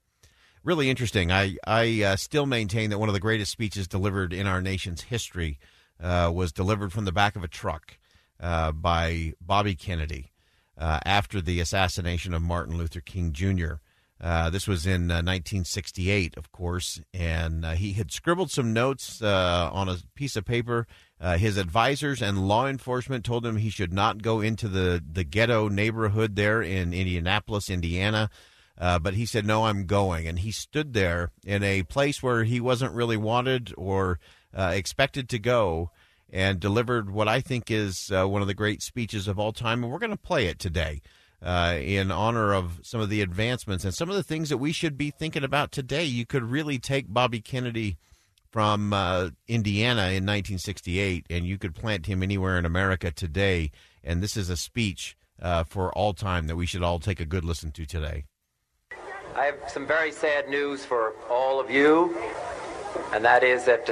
Really 0.65 0.91
interesting. 0.91 1.31
I, 1.31 1.57
I 1.67 2.03
uh, 2.03 2.17
still 2.17 2.47
maintain 2.47 2.91
that 2.91 2.99
one 2.99 3.09
of 3.09 3.15
the 3.15 3.21
greatest 3.21 3.53
speeches 3.53 3.87
delivered 3.87 4.33
in 4.33 4.47
our 4.47 4.61
nation's 4.61 5.03
history 5.03 5.59
uh, 6.03 6.31
was 6.35 6.53
delivered 6.53 6.93
from 6.93 7.05
the 7.05 7.13
back 7.13 7.37
of 7.37 7.45
a 7.45 7.49
truck 7.49 7.99
uh, 8.41 8.73
by 8.73 9.35
Bobby 9.41 9.75
Kennedy 9.75 10.33
uh, 10.77 11.01
after 11.05 11.41
the 11.41 11.61
assassination 11.61 12.35
of 12.35 12.43
Martin 12.43 12.77
Luther 12.77 13.01
King 13.01 13.33
Jr. 13.33 13.75
Uh, 14.21 14.51
this 14.51 14.67
was 14.67 14.85
in 14.85 15.03
1968, 15.03 16.35
uh, 16.37 16.39
of 16.39 16.51
course, 16.51 17.01
and 17.15 17.65
uh, 17.65 17.73
he 17.73 17.93
had 17.93 18.11
scribbled 18.11 18.51
some 18.51 18.73
notes 18.73 19.23
uh, 19.23 19.71
on 19.73 19.89
a 19.89 19.99
piece 20.15 20.35
of 20.35 20.45
paper. 20.45 20.87
Uh, 21.21 21.39
his 21.39 21.57
advisors 21.57 22.21
and 22.21 22.49
law 22.49 22.67
enforcement 22.67 23.25
told 23.25 23.47
him 23.47 23.57
he 23.57 23.71
should 23.71 23.93
not 23.93 24.23
go 24.23 24.41
into 24.41 24.67
the, 24.67 25.03
the 25.09 25.23
ghetto 25.23 25.69
neighborhood 25.69 26.35
there 26.35 26.61
in 26.61 26.93
Indianapolis, 26.93 27.71
Indiana. 27.71 28.29
but 28.77 29.15
he 29.15 29.25
said, 29.25 29.47
No, 29.47 29.67
I'm 29.67 29.87
going. 29.87 30.27
And 30.27 30.41
he 30.41 30.51
stood 30.51 30.95
there 30.95 31.31
in 31.45 31.63
a 31.63 31.85
place 31.85 32.21
where 32.21 32.43
he 32.43 32.61
wasn't 32.61 32.95
really 32.95 33.17
wanted 33.17 33.73
or 33.77 34.19
expected 34.53 35.29
to 35.29 35.39
go 35.39 35.91
and 36.31 36.59
delivered 36.59 37.09
what 37.11 37.29
I 37.29 37.41
think 37.41 37.71
is 37.71 38.11
one 38.11 38.43
of 38.43 38.49
the 38.49 38.55
great 38.55 38.83
speeches 38.83 39.29
of 39.29 39.39
all 39.39 39.53
time. 39.53 39.85
And 39.85 39.93
we're 39.93 40.01
going 40.01 40.11
to 40.11 40.17
play 40.17 40.47
it 40.47 40.59
today 40.59 41.03
uh, 41.43 41.79
in 41.81 42.11
honor 42.11 42.53
of 42.53 42.81
some 42.83 43.01
of 43.01 43.11
the 43.11 43.23
advancements 43.23 43.85
and 43.85 43.95
some 43.95 44.11
of 44.11 44.17
the 44.17 44.23
things 44.23 44.49
that 44.49 44.59
we 44.59 44.73
should 44.73 44.97
be 44.97 45.11
thinking 45.11 45.45
about 45.45 45.73
today. 45.73 46.05
You 46.05 46.27
could 46.27 46.43
really 46.43 46.79
take 46.79 47.13
Bobby 47.13 47.41
Kennedy 47.41 47.97
from 48.51 48.93
uh, 48.93 49.31
Indiana 49.47 50.03
in 50.03 50.25
1968 50.25 51.27
and 51.31 51.47
you 51.47 51.59
could 51.59 51.75
plant 51.75 52.07
him 52.07 52.23
anywhere 52.23 52.59
in 52.59 52.65
America 52.65 53.11
today. 53.11 53.71
And 54.03 54.23
this 54.23 54.37
is 54.37 54.51
a 54.51 54.57
speech 54.57 55.17
uh, 55.41 55.65
for 55.65 55.93
all 55.93 56.15
time 56.15 56.47
that 56.47 56.57
we 56.57 56.67
should 56.67 56.83
all 56.83 56.99
take 56.99 57.21
a 57.21 57.27
good 57.27 57.45
listen 57.45 57.71
to 57.73 57.87
today. 57.87 58.25
I 59.37 59.45
have 59.45 59.59
some 59.69 59.87
very 59.87 60.11
sad 60.11 60.49
news 60.49 60.85
for 60.85 61.15
all 61.31 61.61
of 61.61 61.71
you, 61.71 62.17
and 63.13 63.25
that 63.25 63.45
is 63.45 63.67
that 63.67 63.89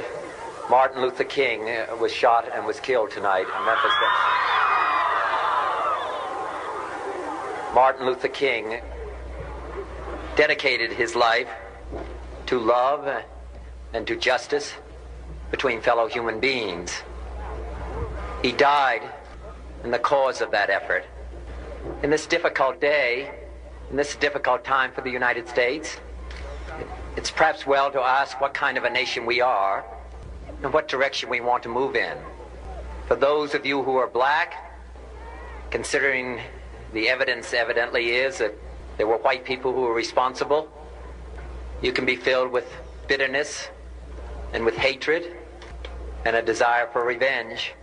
Martin 0.69 1.01
Luther 1.01 1.23
King 1.23 1.69
uh, 1.69 1.95
was 2.01 2.11
shot 2.11 2.49
and 2.53 2.65
was 2.65 2.81
killed 2.81 3.11
tonight 3.11 3.45
in 3.47 3.65
Memphis. 3.65 4.56
Martin 7.77 8.07
Luther 8.07 8.27
King 8.27 8.81
dedicated 10.35 10.91
his 10.91 11.15
life 11.15 11.47
to 12.47 12.57
love 12.57 13.23
and 13.93 14.07
to 14.07 14.15
justice 14.15 14.73
between 15.51 15.79
fellow 15.79 16.07
human 16.07 16.39
beings. 16.39 17.03
He 18.41 18.51
died 18.51 19.03
in 19.83 19.91
the 19.91 19.99
cause 19.99 20.41
of 20.41 20.49
that 20.49 20.71
effort. 20.71 21.05
In 22.01 22.09
this 22.09 22.25
difficult 22.25 22.81
day, 22.81 23.29
in 23.91 23.95
this 23.95 24.15
difficult 24.15 24.63
time 24.63 24.91
for 24.91 25.01
the 25.01 25.11
United 25.11 25.47
States, 25.47 25.97
it's 27.15 27.29
perhaps 27.29 27.67
well 27.67 27.91
to 27.91 27.99
ask 28.01 28.41
what 28.41 28.55
kind 28.55 28.79
of 28.79 28.85
a 28.85 28.89
nation 28.89 29.23
we 29.23 29.39
are 29.39 29.85
and 30.63 30.73
what 30.73 30.87
direction 30.87 31.29
we 31.29 31.41
want 31.41 31.61
to 31.61 31.69
move 31.69 31.95
in. 31.95 32.17
For 33.07 33.15
those 33.15 33.53
of 33.53 33.67
you 33.67 33.83
who 33.83 33.97
are 33.97 34.07
black, 34.07 34.55
considering 35.69 36.41
the 36.93 37.09
evidence 37.09 37.53
evidently 37.53 38.11
is 38.11 38.37
that 38.39 38.53
there 38.97 39.07
were 39.07 39.17
white 39.17 39.45
people 39.45 39.73
who 39.73 39.81
were 39.81 39.93
responsible. 39.93 40.71
You 41.81 41.91
can 41.91 42.05
be 42.05 42.15
filled 42.15 42.51
with 42.51 42.65
bitterness 43.07 43.69
and 44.53 44.65
with 44.65 44.75
hatred 44.75 45.35
and 46.25 46.35
a 46.35 46.41
desire 46.41 46.87
for 46.91 47.05
revenge. 47.05 47.73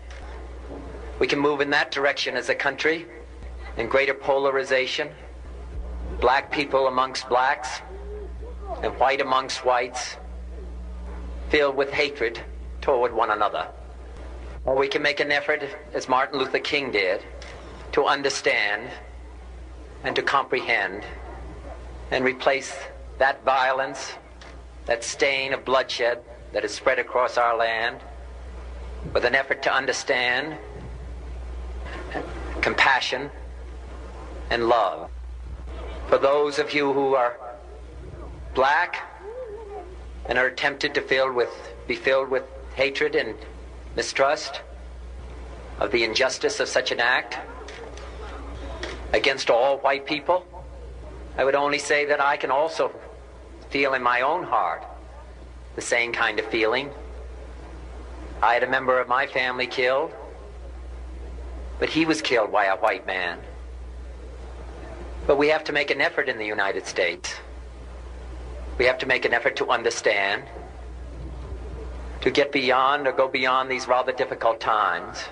We 1.19 1.27
can 1.27 1.39
move 1.39 1.61
in 1.61 1.71
that 1.71 1.91
direction 1.91 2.37
as 2.37 2.49
a 2.49 2.55
country 2.55 3.07
in 3.77 3.89
greater 3.89 4.15
polarization, 4.15 5.09
black 6.21 6.51
people 6.51 6.87
amongst 6.87 7.29
blacks 7.29 7.81
and 8.83 8.93
white 8.99 9.21
amongst 9.21 9.65
whites, 9.65 10.17
filled 11.51 11.77
with 11.77 11.91
hatred 11.91 12.40
toward 12.81 13.12
one 13.12 13.31
another. 13.31 13.69
Or 14.64 14.77
we 14.77 14.88
can 14.88 15.03
make 15.03 15.21
an 15.21 15.31
effort, 15.31 15.62
as 15.93 16.09
Martin 16.09 16.38
Luther 16.38 16.59
King 16.59 16.90
did, 16.90 17.23
to 17.94 18.07
understand 18.07 18.90
and 20.02 20.16
to 20.16 20.22
comprehend 20.22 21.04
and 22.11 22.24
replace 22.24 22.76
that 23.18 23.44
violence, 23.44 24.14
that 24.87 25.04
stain 25.04 25.52
of 25.52 25.64
bloodshed 25.64 26.18
that 26.52 26.64
has 26.64 26.74
spread 26.74 26.98
across 26.98 27.38
our 27.38 27.57
land 27.57 28.00
with 29.12 29.24
an 29.24 29.37
effort 29.37 29.62
to 29.62 29.72
understand 29.72 30.59
compassion 32.61 33.30
and 34.50 34.68
love. 34.68 35.09
For 36.09 36.18
those 36.18 36.59
of 36.59 36.74
you 36.74 36.92
who 36.92 37.14
are 37.14 37.38
black 38.54 39.09
and 40.26 40.37
are 40.37 40.50
tempted 40.50 40.94
to 40.94 41.00
fill 41.00 41.33
with, 41.33 41.50
be 41.87 41.94
filled 41.94 42.28
with 42.28 42.42
hatred 42.74 43.14
and 43.14 43.37
mistrust 43.94 44.62
of 45.78 45.92
the 45.92 46.02
injustice 46.02 46.59
of 46.59 46.66
such 46.66 46.90
an 46.90 46.98
act, 46.98 47.38
against 49.14 49.48
all 49.48 49.79
white 49.79 50.05
people. 50.07 50.44
I 51.38 51.44
would 51.44 51.55
only 51.55 51.79
say 51.79 52.05
that 52.07 52.20
I 52.20 52.37
can 52.37 52.50
also 52.50 52.92
feel 53.70 53.94
in 53.94 54.03
my 54.03 54.22
own 54.22 54.42
heart 54.42 54.85
the 55.77 55.83
same 55.83 56.12
kind 56.12 56.38
of 56.38 56.46
feeling. 56.46 56.90
I 58.42 58.55
had 58.55 58.64
a 58.64 58.68
member 58.68 59.00
of 59.00 59.09
my 59.09 59.27
family 59.27 59.66
killed, 59.66 60.12
but 61.79 61.88
he 61.88 62.05
was 62.05 62.20
killed 62.20 62.50
by 62.50 62.66
a 62.66 62.77
white 62.77 63.07
man. 63.07 63.38
But 65.27 65.38
we 65.38 65.48
have 65.48 65.64
to 65.64 65.72
make 65.72 65.90
an 65.90 66.00
effort 66.00 66.29
in 66.29 66.37
the 66.37 66.44
United 66.44 66.87
States. 66.87 67.35
We 68.79 68.85
have 68.87 68.98
to 68.98 69.07
make 69.07 69.24
an 69.24 69.33
effort 69.33 69.57
to 69.57 69.70
understand, 69.70 70.42
to 72.20 72.31
get 72.31 72.50
beyond 72.50 73.07
or 73.07 73.12
go 73.12 73.29
beyond 73.29 73.70
these 73.70 73.87
rather 73.87 74.12
difficult 74.12 74.61
times. 74.61 75.22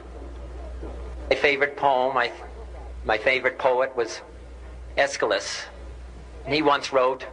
My 1.28 1.36
favorite 1.36 1.76
poem, 1.76 2.16
I 2.16 2.30
my 3.04 3.18
favorite 3.18 3.58
poet 3.58 3.94
was 3.96 4.20
Aeschylus. 4.96 5.62
And 6.44 6.54
he 6.54 6.62
once 6.62 6.92
wrote, 6.92 7.26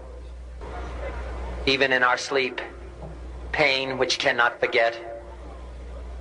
Even 1.66 1.92
in 1.94 2.04
our 2.04 2.18
sleep, 2.18 2.62
pain 3.52 3.98
which 3.98 4.20
cannot 4.20 4.60
forget 4.60 5.06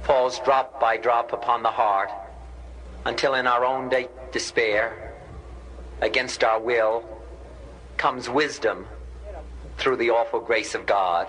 falls 0.02 0.38
drop 0.40 0.80
by 0.80 0.96
drop 0.96 1.32
upon 1.32 1.62
the 1.62 1.70
heart 1.70 2.10
until 3.04 3.34
in 3.34 3.46
our 3.46 3.64
own 3.64 3.88
de- 3.88 4.08
despair, 4.32 5.12
against 6.00 6.44
our 6.44 6.60
will, 6.60 7.04
comes 7.96 8.28
wisdom 8.28 8.86
through 9.76 9.96
the 9.96 10.10
awful 10.10 10.40
grace 10.40 10.74
of 10.74 10.86
God. 10.86 11.26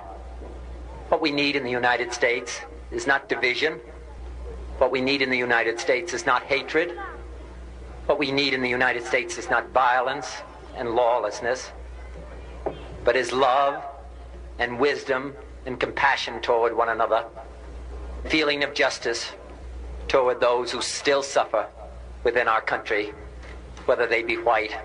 What 1.09 1.21
we 1.21 1.31
need 1.31 1.55
in 1.55 1.63
the 1.63 1.71
United 1.71 2.13
States 2.13 2.61
is 2.91 3.07
not 3.07 3.29
division. 3.29 3.79
What 4.77 4.91
we 4.91 5.01
need 5.01 5.21
in 5.21 5.29
the 5.29 5.37
United 5.37 5.79
States 5.79 6.13
is 6.13 6.25
not 6.25 6.43
hatred. 6.43 6.97
What 8.09 8.17
we 8.17 8.31
need 8.31 8.55
in 8.55 8.63
the 8.63 8.69
United 8.69 9.05
States 9.05 9.37
is 9.37 9.51
not 9.51 9.69
violence 9.69 10.41
and 10.75 10.95
lawlessness, 10.95 11.71
but 13.03 13.15
is 13.15 13.31
love 13.31 13.83
and 14.57 14.79
wisdom 14.79 15.35
and 15.67 15.79
compassion 15.79 16.41
toward 16.41 16.75
one 16.75 16.89
another, 16.89 17.23
feeling 18.25 18.63
of 18.63 18.73
justice 18.73 19.33
toward 20.07 20.41
those 20.41 20.71
who 20.71 20.81
still 20.81 21.21
suffer 21.21 21.67
within 22.23 22.47
our 22.47 22.61
country, 22.61 23.13
whether 23.85 24.07
they 24.07 24.23
be 24.23 24.37
white 24.37 24.75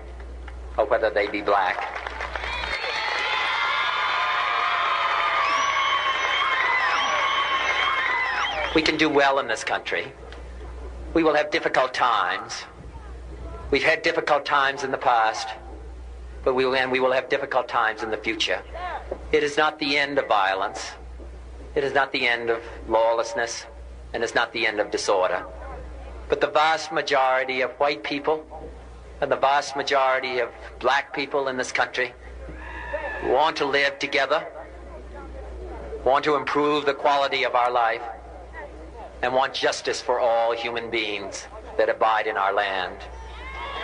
or 0.77 0.85
whether 0.85 1.09
they 1.09 1.25
be 1.25 1.41
black. 1.41 1.81
We 8.75 8.83
can 8.83 8.97
do 8.97 9.09
well 9.09 9.39
in 9.39 9.47
this 9.47 9.63
country. 9.63 10.11
We 11.15 11.23
will 11.23 11.33
have 11.33 11.49
difficult 11.49 11.91
times. 11.91 12.65
We've 13.71 13.83
had 13.83 14.03
difficult 14.03 14.45
times 14.45 14.83
in 14.83 14.91
the 14.91 14.97
past, 14.97 15.47
but 16.43 16.53
we 16.53 16.65
will, 16.65 16.75
and 16.75 16.91
we 16.91 16.99
will 16.99 17.11
have 17.11 17.29
difficult 17.29 17.67
times 17.67 18.03
in 18.03 18.11
the 18.11 18.17
future. 18.17 18.61
It 19.31 19.43
is 19.43 19.57
not 19.57 19.79
the 19.79 19.97
end 19.97 20.19
of 20.19 20.27
violence. 20.27 20.91
It 21.73 21.83
is 21.83 21.93
not 21.93 22.11
the 22.11 22.27
end 22.27 22.49
of 22.49 22.61
lawlessness 22.87 23.65
and 24.13 24.23
it's 24.23 24.33
not 24.33 24.53
the 24.53 24.65
end 24.65 24.79
of 24.79 24.91
disorder. 24.91 25.45
But 26.29 26.39
the 26.39 26.47
vast 26.47 26.93
majority 26.93 27.61
of 27.61 27.71
white 27.71 28.01
people 28.01 28.45
and 29.19 29.29
the 29.29 29.35
vast 29.35 29.75
majority 29.75 30.39
of 30.39 30.49
black 30.79 31.13
people 31.13 31.49
in 31.49 31.57
this 31.57 31.71
country 31.71 32.13
want 33.25 33.57
to 33.57 33.65
live 33.65 33.99
together, 33.99 34.47
want 36.05 36.23
to 36.25 36.35
improve 36.35 36.85
the 36.85 36.93
quality 36.93 37.43
of 37.43 37.55
our 37.55 37.71
life, 37.71 38.01
and 39.21 39.33
want 39.33 39.53
justice 39.53 40.01
for 40.01 40.19
all 40.19 40.53
human 40.53 40.89
beings 40.89 41.47
that 41.77 41.89
abide 41.89 42.27
in 42.27 42.37
our 42.37 42.53
land. 42.53 42.97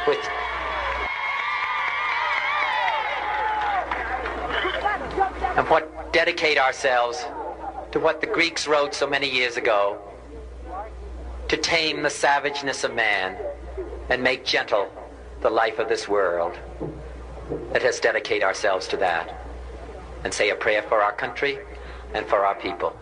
With 0.08 0.18
and 5.58 5.68
what 5.70 6.14
dedicate 6.14 6.58
ourselves 6.58 7.26
to 7.92 8.00
what 8.00 8.22
the 8.22 8.28
Greeks 8.28 8.68
wrote 8.68 8.94
so 8.94 9.08
many 9.08 9.30
years 9.30 9.58
ago 9.58 10.00
to 11.50 11.58
tame 11.58 12.02
the 12.04 12.10
savageness 12.10 12.84
of 12.84 12.96
man 12.96 13.38
and 14.10 14.24
make 14.24 14.46
gentle 14.46 14.90
the 15.42 15.50
life 15.50 15.80
of 15.80 15.90
this 15.90 16.08
world. 16.08 16.58
Let 17.74 17.84
us 17.84 18.00
dedicate 18.00 18.44
ourselves 18.44 18.88
to 18.90 18.98
that 18.98 19.46
and 20.24 20.34
say 20.34 20.50
a 20.50 20.56
prayer 20.56 20.82
for 20.84 21.02
our 21.02 21.12
country 21.12 21.60
and 22.14 22.26
for 22.26 22.46
our 22.46 22.56
people. 22.56 22.96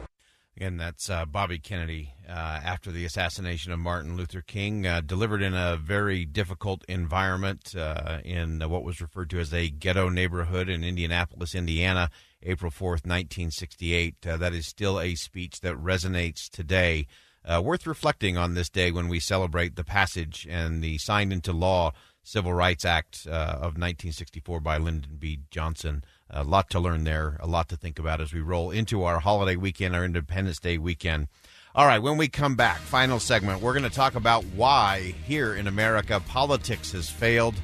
Again, 0.60 0.76
that's 0.76 1.10
uh, 1.10 1.24
Bobby 1.24 1.58
Kennedy 1.58 2.16
uh, 2.28 2.32
after 2.34 2.92
the 2.92 3.06
assassination 3.06 3.72
of 3.72 3.80
Martin 3.80 4.18
Luther 4.18 4.42
King, 4.42 4.86
uh, 4.86 5.00
delivered 5.00 5.42
in 5.42 5.54
a 5.54 5.78
very 5.78 6.26
difficult 6.26 6.84
environment 6.90 7.74
uh, 7.78 8.18
in 8.26 8.60
what 8.70 8.84
was 8.84 9.00
referred 9.00 9.30
to 9.30 9.40
as 9.40 9.54
a 9.54 9.70
ghetto 9.70 10.10
neighborhood 10.10 10.68
in 10.68 10.84
Indianapolis, 10.84 11.56
Indiana, 11.56 12.10
April 12.44 12.70
4th, 12.70 13.08
1968. 13.08 14.16
Uh, 14.28 14.36
that 14.36 14.54
is 14.54 14.68
still 14.68 15.00
a 15.00 15.16
speech 15.16 15.62
that 15.62 15.78
resonates 15.78 16.50
today. 16.50 17.08
Uh, 17.46 17.62
worth 17.64 17.88
reflecting 17.88 18.38
on 18.38 18.54
this 18.54 18.70
day 18.70 18.92
when 18.92 19.08
we 19.08 19.22
celebrate 19.22 19.78
the 19.78 19.86
passage 19.86 20.46
and 20.50 20.84
the 20.84 20.98
signed 20.98 21.32
into 21.32 21.54
law 21.54 21.94
Civil 22.22 22.54
Rights 22.54 22.84
Act 22.84 23.26
of 23.26 23.78
1964 23.78 24.60
by 24.60 24.78
Lyndon 24.78 25.16
B. 25.18 25.40
Johnson. 25.52 26.04
A 26.32 26.44
lot 26.44 26.70
to 26.70 26.80
learn 26.80 27.06
there, 27.06 27.38
a 27.40 27.48
lot 27.48 27.70
to 27.70 27.76
think 27.76 27.98
about 27.98 28.22
as 28.22 28.32
we 28.32 28.40
roll 28.40 28.70
into 28.70 29.04
our 29.04 29.20
holiday 29.20 29.56
weekend, 29.56 29.96
our 29.96 30.06
Independence 30.06 30.60
Day 30.60 30.78
weekend. 30.78 31.28
All 31.74 31.88
right, 31.88 31.98
when 31.98 32.18
we 32.18 32.28
come 32.28 32.56
back, 32.56 32.78
final 32.78 33.20
segment, 33.20 33.62
we're 33.62 33.74
going 33.74 33.82
to 33.84 33.90
talk 33.90 34.14
about 34.14 34.44
why 34.56 35.16
here 35.26 35.56
in 35.56 35.66
America 35.66 36.20
politics 36.20 36.92
has 36.92 37.10
failed 37.10 37.56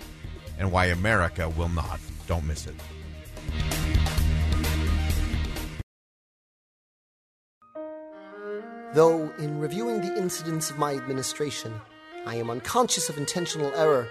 and 0.58 0.71
why 0.71 0.88
America 0.88 1.47
will 1.49 1.69
not. 1.69 1.99
Don't 2.25 2.45
miss 2.45 2.65
it. 2.65 2.75
Though, 8.95 9.32
in 9.38 9.60
reviewing 9.60 10.01
the 10.01 10.17
incidents 10.17 10.71
of 10.71 10.80
my 10.80 10.93
administration, 10.93 11.73
I 12.25 12.36
am 12.36 12.49
unconscious 12.49 13.10
of 13.10 13.17
intentional 13.17 13.71
error, 13.75 14.08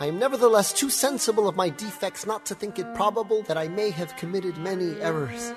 I 0.00 0.06
am 0.06 0.18
nevertheless 0.18 0.72
too 0.72 0.90
sensible 0.90 1.46
of 1.46 1.54
my 1.54 1.68
defects 1.68 2.26
not 2.26 2.44
to 2.46 2.54
think 2.56 2.80
it 2.80 2.94
probable 2.96 3.42
that 3.44 3.56
I 3.56 3.68
may 3.68 3.90
have 3.90 4.16
committed 4.16 4.58
many 4.58 5.00
errors. 5.00 5.52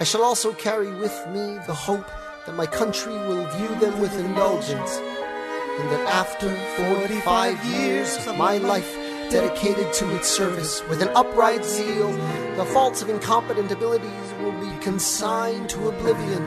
I 0.00 0.04
shall 0.04 0.22
also 0.22 0.54
carry 0.54 0.90
with 0.94 1.14
me 1.28 1.58
the 1.66 1.74
hope 1.74 2.06
that 2.46 2.54
my 2.54 2.64
country 2.64 3.12
will 3.12 3.46
view 3.58 3.68
them 3.80 4.00
with 4.00 4.18
indulgence, 4.18 4.96
and 4.96 5.90
that 5.90 6.08
after 6.08 6.48
45 6.90 7.64
years 7.66 8.16
of 8.26 8.38
my 8.38 8.56
life 8.56 8.90
dedicated 9.30 9.92
to 9.92 10.16
its 10.16 10.28
service 10.28 10.82
with 10.88 11.02
an 11.02 11.08
upright 11.08 11.66
zeal, 11.66 12.10
the 12.56 12.64
faults 12.72 13.02
of 13.02 13.10
incompetent 13.10 13.70
abilities 13.70 14.32
will 14.40 14.58
be 14.58 14.74
consigned 14.80 15.68
to 15.68 15.88
oblivion 15.88 16.42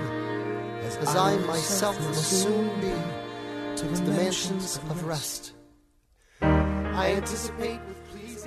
as 0.81 1.15
I 1.15 1.37
myself 1.45 1.99
will 1.99 2.13
soon 2.15 2.69
be 2.81 3.75
to 3.75 3.85
the 3.85 4.11
mansions 4.13 4.77
of 4.89 5.05
rest. 5.05 5.53
I 6.99 7.13
anticipate 7.13 7.79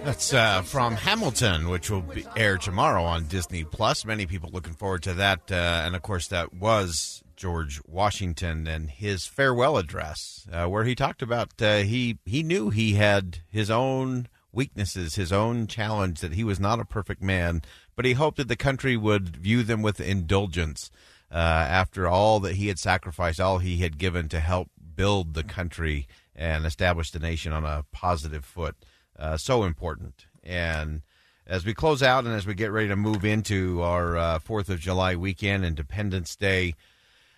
That's 0.05 0.35
uh, 0.35 0.61
from 0.61 0.95
Hamilton, 0.95 1.71
which 1.71 1.89
will 1.89 2.03
be 2.03 2.27
air 2.37 2.59
tomorrow 2.59 3.03
on 3.03 3.25
Disney 3.25 3.65
Plus. 3.65 4.05
Many 4.05 4.27
people 4.27 4.51
looking 4.53 4.75
forward 4.75 5.03
to 5.05 5.15
that, 5.15 5.51
uh, 5.51 5.55
and 5.87 5.97
of 5.97 6.03
course, 6.03 6.29
that 6.29 6.53
was 6.53 7.25
George 7.35 7.81
Washington 7.89 8.67
and 8.67 8.91
his 8.91 9.25
farewell 9.25 9.79
address, 9.79 10.47
uh, 10.53 10.67
where 10.67 10.85
he 10.85 10.95
talked 10.95 11.23
about 11.23 11.63
uh, 11.63 11.79
he 11.79 12.19
he 12.27 12.43
knew 12.43 12.69
he 12.69 12.93
had 12.93 13.39
his 13.49 13.71
own 13.71 14.29
weaknesses, 14.53 15.15
his 15.15 15.33
own 15.33 15.67
challenge 15.67 16.21
that 16.21 16.35
he 16.35 16.45
was 16.45 16.61
not 16.61 16.79
a 16.79 16.85
perfect 16.85 17.23
man, 17.23 17.63
but 17.97 18.05
he 18.05 18.13
hoped 18.13 18.37
that 18.37 18.49
the 18.49 18.55
country 18.55 18.99
would 18.99 19.35
view 19.35 19.63
them 19.63 19.81
with 19.81 19.99
indulgence 19.99 20.91
uh, 21.31 21.37
after 21.37 22.07
all 22.07 22.39
that 22.41 22.57
he 22.57 22.69
had 22.69 22.79
sacrificed, 22.79 23.41
all 23.41 23.61
he 23.61 23.79
had 23.79 23.97
given 23.97 24.29
to 24.29 24.41
help 24.41 24.69
build 24.95 25.33
the 25.33 25.43
country 25.43 26.07
and 26.35 26.65
establish 26.65 27.11
the 27.11 27.19
nation 27.19 27.53
on 27.53 27.65
a 27.65 27.85
positive 27.93 28.45
foot. 28.45 28.77
Uh, 29.19 29.37
so 29.37 29.65
important. 29.65 30.27
And 30.43 31.03
as 31.47 31.65
we 31.65 31.75
close 31.75 32.03
out 32.03 32.25
and 32.25 32.35
as 32.35 32.47
we 32.47 32.55
get 32.55 32.73
ready 32.73 32.89
to 32.89 32.97
move 32.97 33.25
into 33.25 33.83
our 33.83 34.17
uh, 34.17 34.39
Fourth 34.39 34.69
of 34.69 34.81
July 34.81 35.17
weekend, 35.17 35.65
Independence 35.65 36.37
Day, 36.37 36.75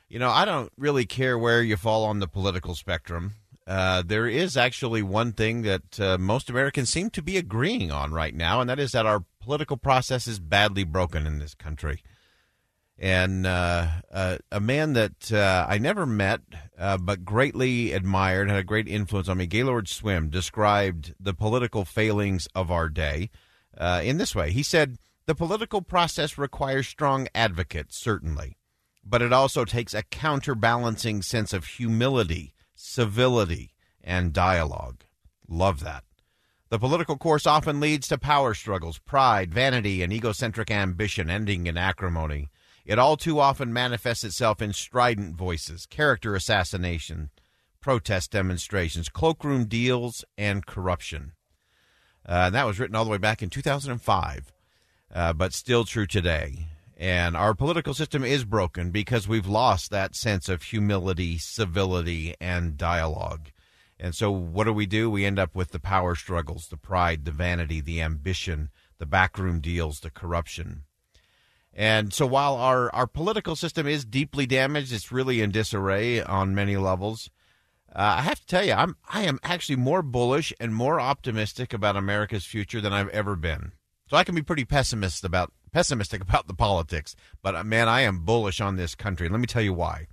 you 0.08 0.18
know, 0.18 0.30
I 0.30 0.44
don't 0.44 0.72
really 0.76 1.06
care 1.06 1.36
where 1.38 1.62
you 1.62 1.76
fall 1.76 2.04
on 2.04 2.20
the 2.20 2.28
political 2.28 2.74
spectrum. 2.74 3.32
Uh, 3.66 4.02
there 4.04 4.28
is 4.28 4.56
actually 4.56 5.02
one 5.02 5.32
thing 5.32 5.62
that 5.62 5.98
uh, 5.98 6.18
most 6.18 6.50
Americans 6.50 6.90
seem 6.90 7.08
to 7.10 7.22
be 7.22 7.38
agreeing 7.38 7.90
on 7.90 8.12
right 8.12 8.34
now, 8.34 8.60
and 8.60 8.68
that 8.68 8.78
is 8.78 8.92
that 8.92 9.06
our 9.06 9.24
political 9.40 9.78
process 9.78 10.26
is 10.28 10.38
badly 10.38 10.84
broken 10.84 11.26
in 11.26 11.38
this 11.38 11.54
country 11.54 12.02
and 12.98 13.46
uh, 13.46 13.86
uh, 14.12 14.38
a 14.52 14.60
man 14.60 14.92
that 14.92 15.32
uh, 15.32 15.66
I 15.68 15.78
never 15.78 16.06
met 16.06 16.40
uh, 16.78 16.96
but 16.96 17.24
greatly 17.24 17.92
admired, 17.92 18.48
had 18.48 18.58
a 18.58 18.64
great 18.64 18.88
influence 18.88 19.28
on 19.28 19.38
me. 19.38 19.46
Gaylord 19.46 19.88
Swim 19.88 20.30
described 20.30 21.14
the 21.18 21.34
political 21.34 21.84
failings 21.84 22.46
of 22.54 22.70
our 22.70 22.88
day 22.88 23.30
uh, 23.76 24.00
in 24.04 24.18
this 24.18 24.34
way. 24.34 24.52
He 24.52 24.62
said, 24.62 24.98
The 25.26 25.34
political 25.34 25.82
process 25.82 26.38
requires 26.38 26.86
strong 26.86 27.28
advocates, 27.34 27.96
certainly, 27.98 28.56
but 29.04 29.22
it 29.22 29.32
also 29.32 29.64
takes 29.64 29.94
a 29.94 30.04
counterbalancing 30.04 31.22
sense 31.22 31.52
of 31.52 31.64
humility, 31.64 32.54
civility, 32.74 33.74
and 34.02 34.32
dialogue. 34.32 35.04
Love 35.48 35.80
that. 35.80 36.04
The 36.70 36.78
political 36.78 37.16
course 37.16 37.46
often 37.46 37.78
leads 37.78 38.08
to 38.08 38.18
power 38.18 38.54
struggles, 38.54 38.98
pride, 38.98 39.52
vanity, 39.52 40.02
and 40.02 40.12
egocentric 40.12 40.70
ambition, 40.70 41.30
ending 41.30 41.66
in 41.66 41.76
acrimony. 41.76 42.48
It 42.84 42.98
all 42.98 43.16
too 43.16 43.40
often 43.40 43.72
manifests 43.72 44.24
itself 44.24 44.60
in 44.60 44.72
strident 44.72 45.36
voices, 45.36 45.86
character 45.86 46.34
assassination, 46.34 47.30
protest 47.80 48.30
demonstrations, 48.30 49.08
cloakroom 49.08 49.64
deals, 49.66 50.24
and 50.36 50.66
corruption. 50.66 51.32
Uh, 52.26 52.50
that 52.50 52.66
was 52.66 52.78
written 52.78 52.96
all 52.96 53.04
the 53.04 53.10
way 53.10 53.18
back 53.18 53.42
in 53.42 53.50
2005, 53.50 54.52
uh, 55.14 55.32
but 55.32 55.52
still 55.52 55.84
true 55.84 56.06
today. 56.06 56.68
And 56.96 57.36
our 57.36 57.54
political 57.54 57.92
system 57.94 58.22
is 58.22 58.44
broken 58.44 58.90
because 58.90 59.26
we've 59.26 59.46
lost 59.46 59.90
that 59.90 60.14
sense 60.14 60.48
of 60.48 60.62
humility, 60.62 61.38
civility, 61.38 62.34
and 62.40 62.76
dialogue. 62.76 63.50
And 63.98 64.14
so, 64.14 64.30
what 64.30 64.64
do 64.64 64.72
we 64.72 64.86
do? 64.86 65.10
We 65.10 65.24
end 65.24 65.38
up 65.38 65.54
with 65.54 65.70
the 65.70 65.80
power 65.80 66.14
struggles, 66.14 66.68
the 66.68 66.76
pride, 66.76 67.24
the 67.24 67.30
vanity, 67.30 67.80
the 67.80 68.00
ambition, 68.00 68.70
the 68.98 69.06
backroom 69.06 69.60
deals, 69.60 70.00
the 70.00 70.10
corruption. 70.10 70.84
And 71.74 72.14
so 72.14 72.26
while 72.26 72.54
our, 72.54 72.94
our 72.94 73.06
political 73.06 73.56
system 73.56 73.86
is 73.86 74.04
deeply 74.04 74.46
damaged, 74.46 74.92
it's 74.92 75.10
really 75.10 75.40
in 75.40 75.50
disarray 75.50 76.22
on 76.22 76.54
many 76.54 76.76
levels. 76.76 77.30
Uh, 77.94 78.16
I 78.18 78.22
have 78.22 78.40
to 78.40 78.46
tell 78.46 78.64
you, 78.64 78.72
I'm 78.72 78.96
I 79.08 79.22
am 79.22 79.40
actually 79.42 79.76
more 79.76 80.02
bullish 80.02 80.52
and 80.60 80.74
more 80.74 81.00
optimistic 81.00 81.72
about 81.72 81.96
America's 81.96 82.44
future 82.44 82.80
than 82.80 82.92
I've 82.92 83.08
ever 83.08 83.36
been. 83.36 83.72
So 84.08 84.16
I 84.16 84.24
can 84.24 84.34
be 84.34 84.42
pretty 84.42 84.64
pessimist 84.64 85.24
about 85.24 85.52
pessimistic 85.72 86.20
about 86.28 86.46
the 86.46 86.54
politics, 86.54 87.16
but 87.42 87.54
uh, 87.56 87.64
man, 87.64 87.88
I 87.88 88.02
am 88.02 88.24
bullish 88.24 88.60
on 88.60 88.76
this 88.76 88.94
country. 88.94 89.28
Let 89.28 89.40
me 89.40 89.46
tell 89.46 89.62
you 89.62 89.74
why. 89.74 90.06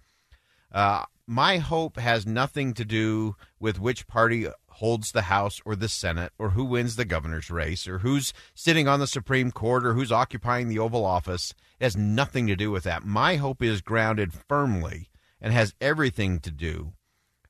Uh, 0.71 1.05
my 1.27 1.57
hope 1.57 1.97
has 1.97 2.25
nothing 2.25 2.73
to 2.73 2.85
do 2.85 3.35
with 3.59 3.79
which 3.79 4.07
party 4.07 4.47
holds 4.81 5.11
the 5.11 5.21
House 5.21 5.61
or 5.63 5.75
the 5.75 5.87
Senate 5.87 6.33
or 6.39 6.49
who 6.49 6.65
wins 6.65 6.95
the 6.95 7.05
governor's 7.05 7.51
race 7.51 7.87
or 7.87 7.99
who's 7.99 8.33
sitting 8.55 8.87
on 8.87 8.99
the 8.99 9.05
Supreme 9.05 9.51
Court 9.51 9.85
or 9.85 9.93
who's 9.93 10.11
occupying 10.11 10.69
the 10.69 10.79
Oval 10.79 11.05
Office. 11.05 11.53
It 11.79 11.83
has 11.83 11.95
nothing 11.95 12.47
to 12.47 12.55
do 12.55 12.71
with 12.71 12.83
that. 12.85 13.05
My 13.05 13.35
hope 13.35 13.61
is 13.61 13.81
grounded 13.81 14.33
firmly 14.33 15.09
and 15.39 15.53
has 15.53 15.75
everything 15.79 16.39
to 16.39 16.49
do 16.49 16.93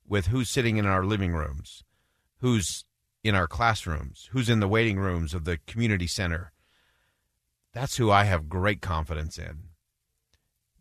with 0.06 0.28
who's 0.28 0.50
sitting 0.50 0.76
in 0.76 0.86
our 0.86 1.06
living 1.06 1.34
rooms, 1.34 1.86
who's 2.42 2.84
in 3.24 3.34
our 3.34 3.48
classrooms, 3.48 4.28
who's 4.34 4.50
in 4.50 4.60
the 4.60 4.68
waiting 4.68 5.00
rooms 5.00 5.34
of 5.34 5.46
the 5.46 5.58
community 5.68 6.08
center. 6.08 6.52
That's 7.74 7.96
who 7.96 8.12
I 8.12 8.26
have 8.26 8.50
great 8.50 8.82
confidence 8.82 9.38
in. 9.38 9.70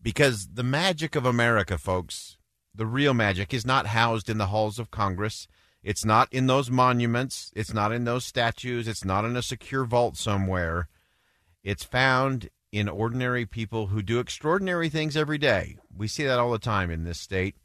Because 0.03 0.49
the 0.55 0.65
magic 0.65 1.15
of 1.15 1.25
America, 1.25 1.79
folks, 1.79 2.39
the 2.75 2.87
real 2.87 3.15
magic 3.15 3.55
is 3.55 3.65
not 3.65 3.87
housed 3.87 4.29
in 4.29 4.39
the 4.39 4.47
halls 4.47 4.81
of 4.81 4.91
Congress. 4.91 5.47
It's 5.83 6.05
not 6.05 6.33
in 6.33 6.47
those 6.47 6.71
monuments. 6.71 7.53
It's 7.57 7.73
not 7.73 7.93
in 7.93 8.05
those 8.05 8.25
statues. 8.25 8.87
It's 8.87 9.05
not 9.05 9.25
in 9.25 9.37
a 9.37 9.43
secure 9.43 9.85
vault 9.85 10.17
somewhere. 10.17 10.89
It's 11.63 11.85
found 11.85 12.51
in 12.73 12.89
ordinary 12.89 13.47
people 13.47 13.89
who 13.89 14.03
do 14.03 14.21
extraordinary 14.21 14.89
things 14.89 15.17
every 15.17 15.39
day. 15.39 15.77
We 15.97 16.07
see 16.07 16.25
that 16.25 16.39
all 16.39 16.53
the 16.53 16.59
time 16.59 16.91
in 16.91 17.05
this 17.05 17.19
state. 17.19 17.57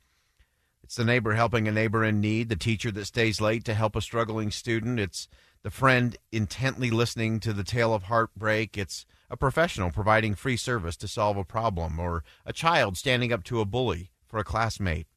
It's 0.84 0.96
the 0.96 1.06
neighbor 1.06 1.34
helping 1.34 1.68
a 1.68 1.72
neighbor 1.72 2.04
in 2.04 2.22
need, 2.22 2.50
the 2.50 2.56
teacher 2.56 2.92
that 2.92 3.06
stays 3.06 3.42
late 3.42 3.66
to 3.66 3.74
help 3.74 3.96
a 3.96 4.02
struggling 4.02 4.52
student. 4.52 5.00
It's 5.00 5.28
the 5.64 5.72
friend 5.72 6.16
intently 6.32 6.92
listening 6.92 7.40
to 7.42 7.54
the 7.54 7.64
tale 7.64 7.94
of 7.94 8.04
heartbreak. 8.04 8.78
It's 8.78 9.06
a 9.30 9.36
professional 9.36 9.90
providing 9.90 10.36
free 10.36 10.58
service 10.58 10.96
to 10.98 11.08
solve 11.08 11.38
a 11.38 11.44
problem, 11.44 12.00
or 12.00 12.24
a 12.46 12.54
child 12.54 12.98
standing 12.98 13.34
up 13.34 13.44
to 13.46 13.62
a 13.62 13.66
bully 13.66 14.12
for 14.28 14.38
a 14.38 14.44
classmate. 14.44 15.08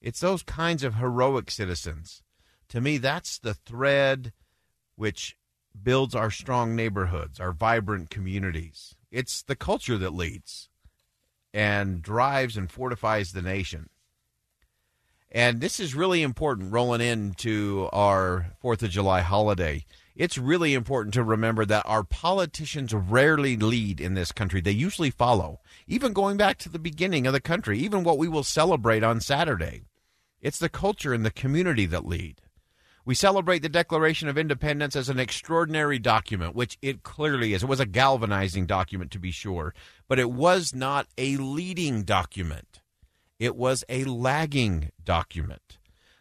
It's 0.00 0.20
those 0.20 0.42
kinds 0.42 0.82
of 0.84 0.96
heroic 0.96 1.50
citizens. 1.50 2.22
To 2.68 2.80
me, 2.80 2.98
that's 2.98 3.38
the 3.38 3.54
thread 3.54 4.32
which 4.96 5.36
builds 5.82 6.14
our 6.14 6.30
strong 6.30 6.74
neighborhoods, 6.74 7.38
our 7.38 7.52
vibrant 7.52 8.10
communities. 8.10 8.94
It's 9.10 9.42
the 9.42 9.56
culture 9.56 9.98
that 9.98 10.14
leads 10.14 10.68
and 11.52 12.02
drives 12.02 12.56
and 12.56 12.70
fortifies 12.70 13.32
the 13.32 13.42
nation. 13.42 13.88
And 15.30 15.60
this 15.60 15.80
is 15.80 15.94
really 15.94 16.22
important 16.22 16.72
rolling 16.72 17.00
into 17.00 17.88
our 17.92 18.52
4th 18.62 18.82
of 18.82 18.90
July 18.90 19.20
holiday. 19.20 19.84
It's 20.16 20.38
really 20.38 20.72
important 20.72 21.12
to 21.14 21.22
remember 21.22 21.66
that 21.66 21.84
our 21.84 22.02
politicians 22.02 22.94
rarely 22.94 23.54
lead 23.54 24.00
in 24.00 24.14
this 24.14 24.32
country. 24.32 24.62
They 24.62 24.70
usually 24.70 25.10
follow, 25.10 25.60
even 25.86 26.14
going 26.14 26.38
back 26.38 26.56
to 26.58 26.70
the 26.70 26.78
beginning 26.78 27.26
of 27.26 27.34
the 27.34 27.40
country, 27.40 27.78
even 27.80 28.02
what 28.02 28.16
we 28.16 28.26
will 28.26 28.42
celebrate 28.42 29.04
on 29.04 29.20
Saturday. 29.20 29.82
It's 30.40 30.58
the 30.58 30.70
culture 30.70 31.12
and 31.12 31.24
the 31.24 31.30
community 31.30 31.84
that 31.86 32.06
lead. 32.06 32.40
We 33.04 33.14
celebrate 33.14 33.60
the 33.60 33.68
Declaration 33.68 34.26
of 34.26 34.38
Independence 34.38 34.96
as 34.96 35.10
an 35.10 35.20
extraordinary 35.20 35.98
document, 35.98 36.56
which 36.56 36.78
it 36.80 37.02
clearly 37.02 37.52
is. 37.52 37.62
It 37.62 37.68
was 37.68 37.78
a 37.78 37.86
galvanizing 37.86 38.64
document, 38.64 39.10
to 39.12 39.18
be 39.18 39.30
sure, 39.30 39.74
but 40.08 40.18
it 40.18 40.30
was 40.30 40.74
not 40.74 41.08
a 41.18 41.36
leading 41.36 42.04
document. 42.04 42.80
It 43.38 43.54
was 43.54 43.84
a 43.90 44.04
lagging 44.04 44.92
document. 45.04 45.76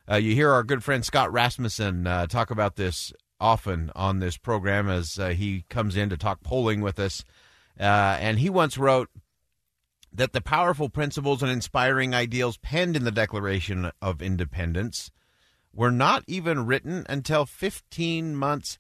Uh, 0.10 0.18
you 0.18 0.36
hear 0.36 0.52
our 0.52 0.64
good 0.64 0.84
friend 0.84 1.04
Scott 1.04 1.32
Rasmussen 1.32 2.06
uh, 2.06 2.28
talk 2.28 2.52
about 2.52 2.76
this 2.76 3.14
often 3.40 3.92
on 3.96 4.20
this 4.20 4.38
program 4.38 4.90
as 4.90 5.18
uh, 5.20 5.30
he 5.30 5.66
comes 5.70 5.96
in 5.96 6.10
to 6.10 6.18
talk 6.18 6.42
polling 6.44 6.82
with 6.82 7.00
us. 7.00 7.24
Uh, 7.80 8.18
and 8.20 8.40
he 8.40 8.50
once 8.50 8.78
wrote 8.78 9.10
that 10.14 10.32
the 10.32 10.42
powerful 10.42 10.90
principles 10.90 11.44
and 11.44 11.52
inspiring 11.52 12.14
ideals 12.14 12.58
penned 12.58 12.96
in 12.96 13.04
the 13.04 13.12
Declaration 13.12 13.92
of 14.02 14.22
Independence 14.22 15.12
were 15.74 15.92
not 15.92 16.24
even 16.26 16.66
written 16.66 17.06
until 17.10 17.46
15 17.46 18.36
months 18.36 18.78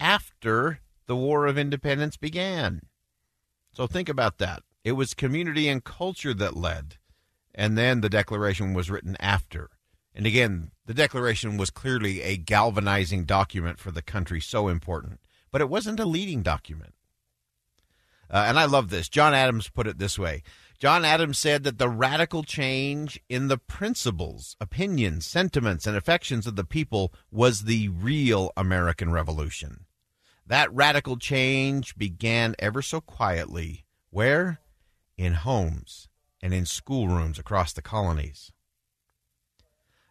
after 0.00 0.80
the 1.06 1.16
War 1.16 1.46
of 1.46 1.58
Independence 1.58 2.16
began. 2.16 2.80
So 3.72 3.86
think 3.86 4.08
about 4.08 4.38
that. 4.38 4.62
It 4.82 4.92
was 4.92 5.12
community 5.12 5.68
and 5.68 5.84
culture 5.84 6.32
that 6.34 6.56
led, 6.56 6.96
and 7.54 7.76
then 7.76 8.00
the 8.00 8.08
Declaration 8.08 8.72
was 8.72 8.90
written 8.90 9.16
after. 9.20 9.70
And 10.18 10.26
again, 10.26 10.72
the 10.84 10.94
Declaration 10.94 11.56
was 11.58 11.70
clearly 11.70 12.22
a 12.22 12.36
galvanizing 12.36 13.24
document 13.24 13.78
for 13.78 13.92
the 13.92 14.02
country, 14.02 14.40
so 14.40 14.66
important, 14.66 15.20
but 15.52 15.60
it 15.60 15.68
wasn't 15.68 16.00
a 16.00 16.04
leading 16.04 16.42
document. 16.42 16.92
Uh, 18.28 18.44
and 18.48 18.58
I 18.58 18.64
love 18.64 18.90
this. 18.90 19.08
John 19.08 19.32
Adams 19.32 19.68
put 19.68 19.86
it 19.86 19.98
this 19.98 20.18
way 20.18 20.42
John 20.80 21.04
Adams 21.04 21.38
said 21.38 21.62
that 21.62 21.78
the 21.78 21.88
radical 21.88 22.42
change 22.42 23.20
in 23.28 23.46
the 23.46 23.58
principles, 23.58 24.56
opinions, 24.60 25.24
sentiments, 25.24 25.86
and 25.86 25.96
affections 25.96 26.48
of 26.48 26.56
the 26.56 26.64
people 26.64 27.12
was 27.30 27.62
the 27.62 27.88
real 27.88 28.50
American 28.56 29.12
Revolution. 29.12 29.86
That 30.44 30.74
radical 30.74 31.16
change 31.16 31.96
began 31.96 32.56
ever 32.58 32.82
so 32.82 33.00
quietly. 33.00 33.84
Where? 34.10 34.58
In 35.16 35.34
homes 35.34 36.08
and 36.42 36.52
in 36.52 36.66
schoolrooms 36.66 37.38
across 37.38 37.72
the 37.72 37.82
colonies. 37.82 38.50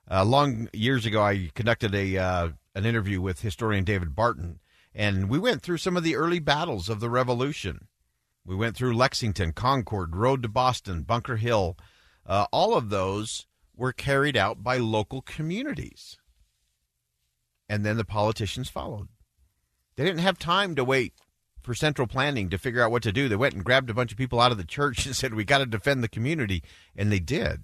Uh, 0.10 0.24
long 0.24 0.70
years 0.74 1.06
ago, 1.06 1.22
I 1.22 1.52
conducted 1.54 1.94
a 1.94 2.18
uh, 2.18 2.50
an 2.76 2.86
interview 2.86 3.20
with 3.20 3.42
historian 3.42 3.84
David 3.84 4.16
Barton, 4.16 4.60
and 4.94 5.30
we 5.30 5.38
went 5.38 5.62
through 5.62 5.78
some 5.78 5.98
of 5.98 6.04
the 6.04 6.16
early 6.16 6.40
battles 6.40 6.88
of 6.90 7.00
the 7.00 7.10
Revolution. 7.10 7.88
We 8.46 8.56
went 8.56 8.78
through 8.78 8.96
Lexington, 8.96 9.52
Concord, 9.52 10.16
Road 10.16 10.42
to 10.44 10.48
Boston, 10.48 11.02
Bunker 11.02 11.36
Hill. 11.36 11.78
Uh, 12.26 12.46
all 12.54 12.78
of 12.78 12.90
those 12.90 13.46
were 13.76 13.92
carried 13.92 14.38
out 14.38 14.64
by 14.64 14.78
local 14.78 15.22
communities. 15.22 16.18
And 17.68 17.86
then 17.86 17.98
the 17.98 18.06
politicians 18.06 18.70
followed. 18.70 19.10
They 19.98 20.06
didn't 20.06 20.22
have 20.22 20.40
time 20.40 20.76
to 20.76 20.86
wait 20.86 21.14
for 21.62 21.76
central 21.76 22.08
planning 22.08 22.50
to 22.50 22.58
figure 22.58 22.82
out 22.82 22.92
what 22.92 23.04
to 23.04 23.12
do. 23.12 23.28
They 23.28 23.36
went 23.36 23.56
and 23.56 23.66
grabbed 23.66 23.90
a 23.90 23.94
bunch 23.94 24.14
of 24.14 24.18
people 24.18 24.40
out 24.40 24.54
of 24.54 24.58
the 24.58 24.64
church 24.64 25.06
and 25.08 25.16
said, 25.16 25.34
We 25.34 25.44
got 25.44 25.58
to 25.58 25.66
defend 25.66 26.02
the 26.02 26.08
community. 26.08 26.64
And 26.96 27.12
they 27.12 27.20
did. 27.20 27.64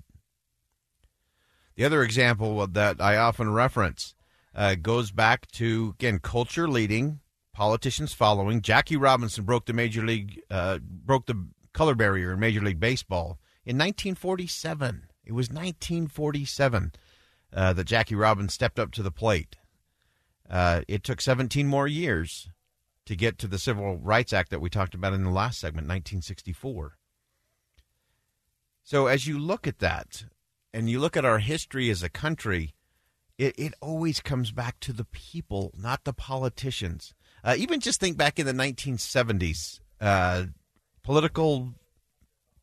The 1.76 1.86
other 1.86 2.04
example 2.04 2.66
that 2.68 3.02
I 3.02 3.18
often 3.18 3.52
reference 3.52 4.14
uh, 4.56 4.76
goes 4.76 5.12
back 5.12 5.50
to, 5.52 5.96
again, 6.00 6.20
culture 6.20 6.68
leading 6.68 7.20
politicians 7.54 8.14
following. 8.14 8.62
Jackie 8.62 8.98
Robinson 8.98 9.44
broke 9.44 9.66
the 9.66 9.74
major 9.74 10.06
league, 10.06 10.42
uh, 10.52 10.80
broke 10.82 11.26
the 11.26 11.48
color 11.74 11.96
barrier 11.96 12.34
in 12.34 12.40
Major 12.40 12.62
League 12.62 12.80
Baseball 12.80 13.40
in 13.66 13.78
1947. 13.78 15.08
It 15.26 15.32
was 15.32 15.50
1947 15.50 16.92
uh, 17.54 17.74
that 17.74 17.84
Jackie 17.86 18.16
Robinson 18.16 18.50
stepped 18.50 18.80
up 18.80 18.92
to 18.92 19.04
the 19.04 19.12
plate. 19.12 19.58
Uh, 20.50 20.82
it 20.88 21.04
took 21.04 21.22
17 21.22 21.68
more 21.68 21.88
years 21.88 22.50
to 23.06 23.16
get 23.16 23.38
to 23.38 23.48
the 23.48 23.60
Civil 23.60 23.98
Rights 23.98 24.34
Act 24.34 24.50
that 24.52 24.62
we 24.62 24.70
talked 24.70 24.94
about 24.94 25.14
in 25.14 25.24
the 25.24 25.30
last 25.30 25.60
segment, 25.60 25.88
1964. 25.88 26.98
So 28.84 29.08
as 29.08 29.28
you 29.28 29.40
look 29.40 29.66
at 29.66 29.80
that, 29.80 30.26
and 30.74 30.90
you 30.90 31.00
look 31.00 31.16
at 31.16 31.26
our 31.26 31.40
history 31.40 31.90
as 31.90 32.02
a 32.02 32.10
country, 32.10 32.74
it, 33.38 33.54
it 33.58 33.74
always 33.82 34.20
comes 34.20 34.52
back 34.52 34.80
to 34.82 34.94
the 34.94 35.06
people, 35.06 35.72
not 35.78 36.04
the 36.04 36.14
politicians. 36.14 37.14
Uh, 37.44 37.56
even 37.58 37.80
just 37.80 38.00
think 38.00 38.18
back 38.18 38.40
in 38.40 38.46
the 38.46 38.54
1970s, 38.54 39.80
uh, 40.02 40.46
political 41.04 41.74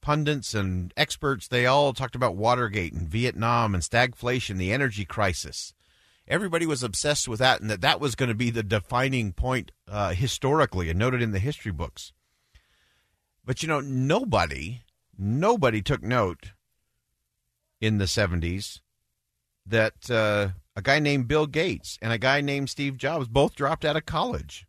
pundits 0.00 0.54
and 0.54 0.92
experts, 0.96 1.46
they 1.48 1.66
all 1.66 1.92
talked 1.92 2.14
about 2.14 2.36
Watergate 2.36 2.92
and 2.92 3.08
Vietnam 3.08 3.74
and 3.74 3.82
stagflation, 3.82 4.56
the 4.56 4.72
energy 4.72 5.04
crisis. 5.04 5.74
Everybody 6.26 6.64
was 6.64 6.82
obsessed 6.82 7.28
with 7.28 7.40
that, 7.40 7.60
and 7.60 7.68
that 7.70 7.80
that 7.80 8.00
was 8.00 8.14
going 8.14 8.28
to 8.28 8.34
be 8.34 8.50
the 8.50 8.62
defining 8.62 9.32
point 9.32 9.72
uh, 9.88 10.14
historically 10.14 10.88
and 10.88 10.98
noted 10.98 11.22
in 11.22 11.32
the 11.32 11.38
history 11.38 11.72
books. 11.72 12.12
But 13.44 13.62
you 13.62 13.68
know, 13.68 13.80
nobody, 13.80 14.82
nobody 15.18 15.82
took 15.82 16.02
note 16.02 16.52
in 17.80 17.98
the 17.98 18.04
70s 18.04 18.80
that 19.66 20.10
uh, 20.10 20.48
a 20.76 20.82
guy 20.82 20.98
named 20.98 21.28
Bill 21.28 21.46
Gates 21.46 21.98
and 22.02 22.12
a 22.12 22.18
guy 22.18 22.40
named 22.40 22.70
Steve 22.70 22.96
Jobs 22.96 23.28
both 23.28 23.54
dropped 23.54 23.84
out 23.84 23.96
of 23.96 24.06
college 24.06 24.66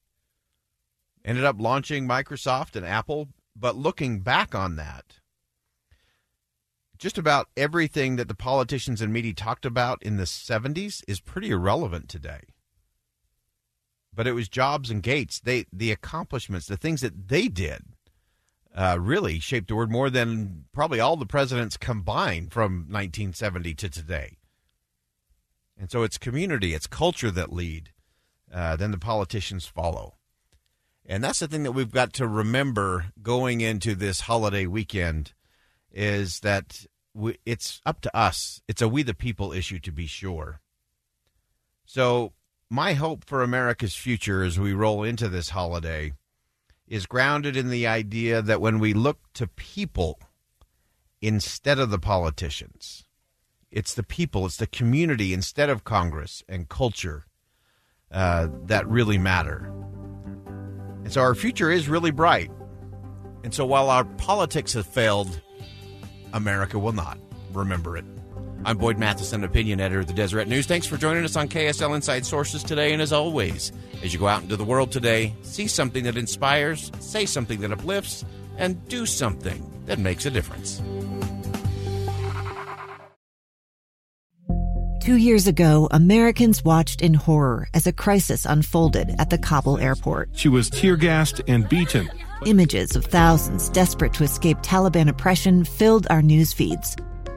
ended 1.24 1.44
up 1.44 1.58
launching 1.60 2.08
Microsoft 2.08 2.76
and 2.76 2.86
Apple. 2.86 3.30
But 3.56 3.76
looking 3.76 4.22
back 4.22 4.56
on 4.56 4.76
that, 4.78 5.20
just 6.98 7.18
about 7.18 7.50
everything 7.58 8.16
that 8.16 8.28
the 8.28 8.36
politicians 8.36 9.02
and 9.02 9.12
media 9.12 9.34
talked 9.34 9.66
about 9.66 10.02
in 10.04 10.18
the 10.18 10.24
70s 10.24 11.04
is 11.08 11.20
pretty 11.20 11.50
irrelevant 11.50 12.10
today. 12.10 12.42
But 14.14 14.28
it 14.28 14.34
was 14.34 14.50
Jobs 14.50 14.90
and 14.90 15.02
Gates, 15.02 15.40
they 15.40 15.66
the 15.72 15.92
accomplishments, 15.92 16.68
the 16.68 16.78
things 16.78 17.02
that 17.02 17.28
they 17.28 17.48
did, 17.48 17.84
uh, 18.76 18.98
really 19.00 19.40
shaped 19.40 19.68
the 19.68 19.76
word 19.76 19.92
more 19.92 20.10
than 20.10 20.66
probably 20.74 21.00
all 21.00 21.16
the 21.16 21.26
presidents 21.26 21.78
combined 21.78 22.52
from 22.52 22.86
1970 22.90 23.74
to 23.76 23.90
today. 23.90 24.38
And 25.78 25.92
so 25.92 26.04
it's 26.04 26.18
community, 26.18 26.74
it's 26.74 26.88
culture 26.88 27.32
that 27.32 27.52
lead. 27.52 27.92
Uh, 28.54 28.76
then 28.76 28.92
the 28.92 28.98
politicians 28.98 29.66
follow. 29.66 30.16
And 31.06 31.24
that's 31.24 31.40
the 31.40 31.48
thing 31.48 31.64
that 31.64 31.72
we've 31.72 31.92
got 31.92 32.14
to 32.14 32.28
remember 32.28 33.06
going 33.22 33.62
into 33.62 33.96
this 33.96 34.22
holiday 34.22 34.66
weekend 34.66 35.34
is 35.92 36.42
that 36.42 36.86
we, 37.14 37.38
it's 37.46 37.82
up 37.86 38.02
to 38.02 38.16
us. 38.16 38.62
It's 38.68 38.82
a 38.82 38.88
we 38.88 39.04
the 39.04 39.14
people 39.14 39.52
issue 39.52 39.80
to 39.80 39.92
be 39.92 40.06
sure. 40.06 40.62
So, 41.86 42.34
my 42.70 42.94
hope 42.94 43.26
for 43.26 43.44
America's 43.44 43.96
future 43.96 44.44
as 44.44 44.58
we 44.58 44.72
roll 44.72 45.04
into 45.04 45.28
this 45.28 45.50
holiday 45.50 46.14
is 46.92 47.06
grounded 47.06 47.56
in 47.56 47.70
the 47.70 47.88
idea 47.88 48.42
that 48.42 48.60
when 48.60 48.78
we 48.78 48.94
look 48.94 49.18
to 49.34 49.48
people 49.48 50.20
instead 51.22 51.80
of 51.80 51.90
the 51.90 51.98
politicians, 51.98 53.06
it's 53.72 53.94
the 53.94 54.04
people, 54.04 54.46
it's 54.46 54.58
the 54.58 54.68
community 54.68 55.34
instead 55.34 55.70
of 55.70 55.86
Congress 55.86 56.44
and 56.50 56.68
culture 56.68 57.28
uh, 58.12 58.50
that 58.66 58.86
really 58.90 59.18
matter. 59.18 59.74
And 61.06 61.14
so 61.14 61.22
our 61.22 61.34
future 61.34 61.72
is 61.72 61.88
really 61.88 62.12
bright. 62.12 62.52
And 63.46 63.54
so 63.54 63.66
while 63.66 63.90
our 63.90 64.04
politics 64.04 64.74
have 64.74 64.86
failed, 64.86 65.40
America 66.34 66.78
will 66.78 66.92
not. 66.92 67.18
Remember 67.54 67.96
it. 67.96 68.04
I'm 68.64 68.78
Boyd 68.78 69.00
Matheson, 69.00 69.44
opinion 69.44 69.80
editor 69.80 70.02
of 70.02 70.08
the 70.08 70.14
Deseret 70.14 70.48
News. 70.48 70.68
Thanks 70.68 70.86
for 70.86 70.96
joining 70.96 71.24
us 71.24 71.36
on 71.36 71.48
KSL 71.48 71.96
Inside 71.96 72.26
Sources 72.26 72.64
today. 72.64 72.94
And 72.94 73.02
as 73.02 73.12
always, 73.12 73.72
as 74.04 74.14
you 74.14 74.20
go 74.20 74.28
out 74.28 74.44
into 74.44 74.56
the 74.56 74.64
world 74.64 74.92
today, 74.92 75.34
see 75.42 75.68
something 75.68 76.04
that 76.04 76.16
inspires, 76.16 76.92
say 77.00 77.26
something 77.26 77.60
that 77.62 77.72
uplifts, 77.72 78.24
and 78.58 78.88
do 78.88 79.08
something 79.08 79.68
that 79.88 79.98
makes 79.98 80.28
a 80.28 80.30
difference. 80.30 80.80
Two 85.02 85.16
years 85.16 85.48
ago, 85.48 85.88
Americans 85.90 86.64
watched 86.64 87.02
in 87.02 87.16
horror 87.16 87.68
as 87.74 87.88
a 87.88 87.92
crisis 87.92 88.46
unfolded 88.46 89.16
at 89.18 89.32
the 89.32 89.40
Kabul 89.40 89.80
airport. 89.80 90.30
She 90.34 90.48
was 90.50 90.70
tear 90.70 90.96
gassed 90.96 91.42
and 91.48 91.68
beaten. 91.68 92.12
Images 92.46 92.96
of 92.96 93.06
thousands 93.06 93.70
desperate 93.70 94.14
to 94.14 94.24
escape 94.24 94.58
Taliban 94.60 95.10
oppression 95.10 95.66
filled 95.66 96.06
our 96.12 96.22
news 96.22 96.54
feeds. 96.54 96.96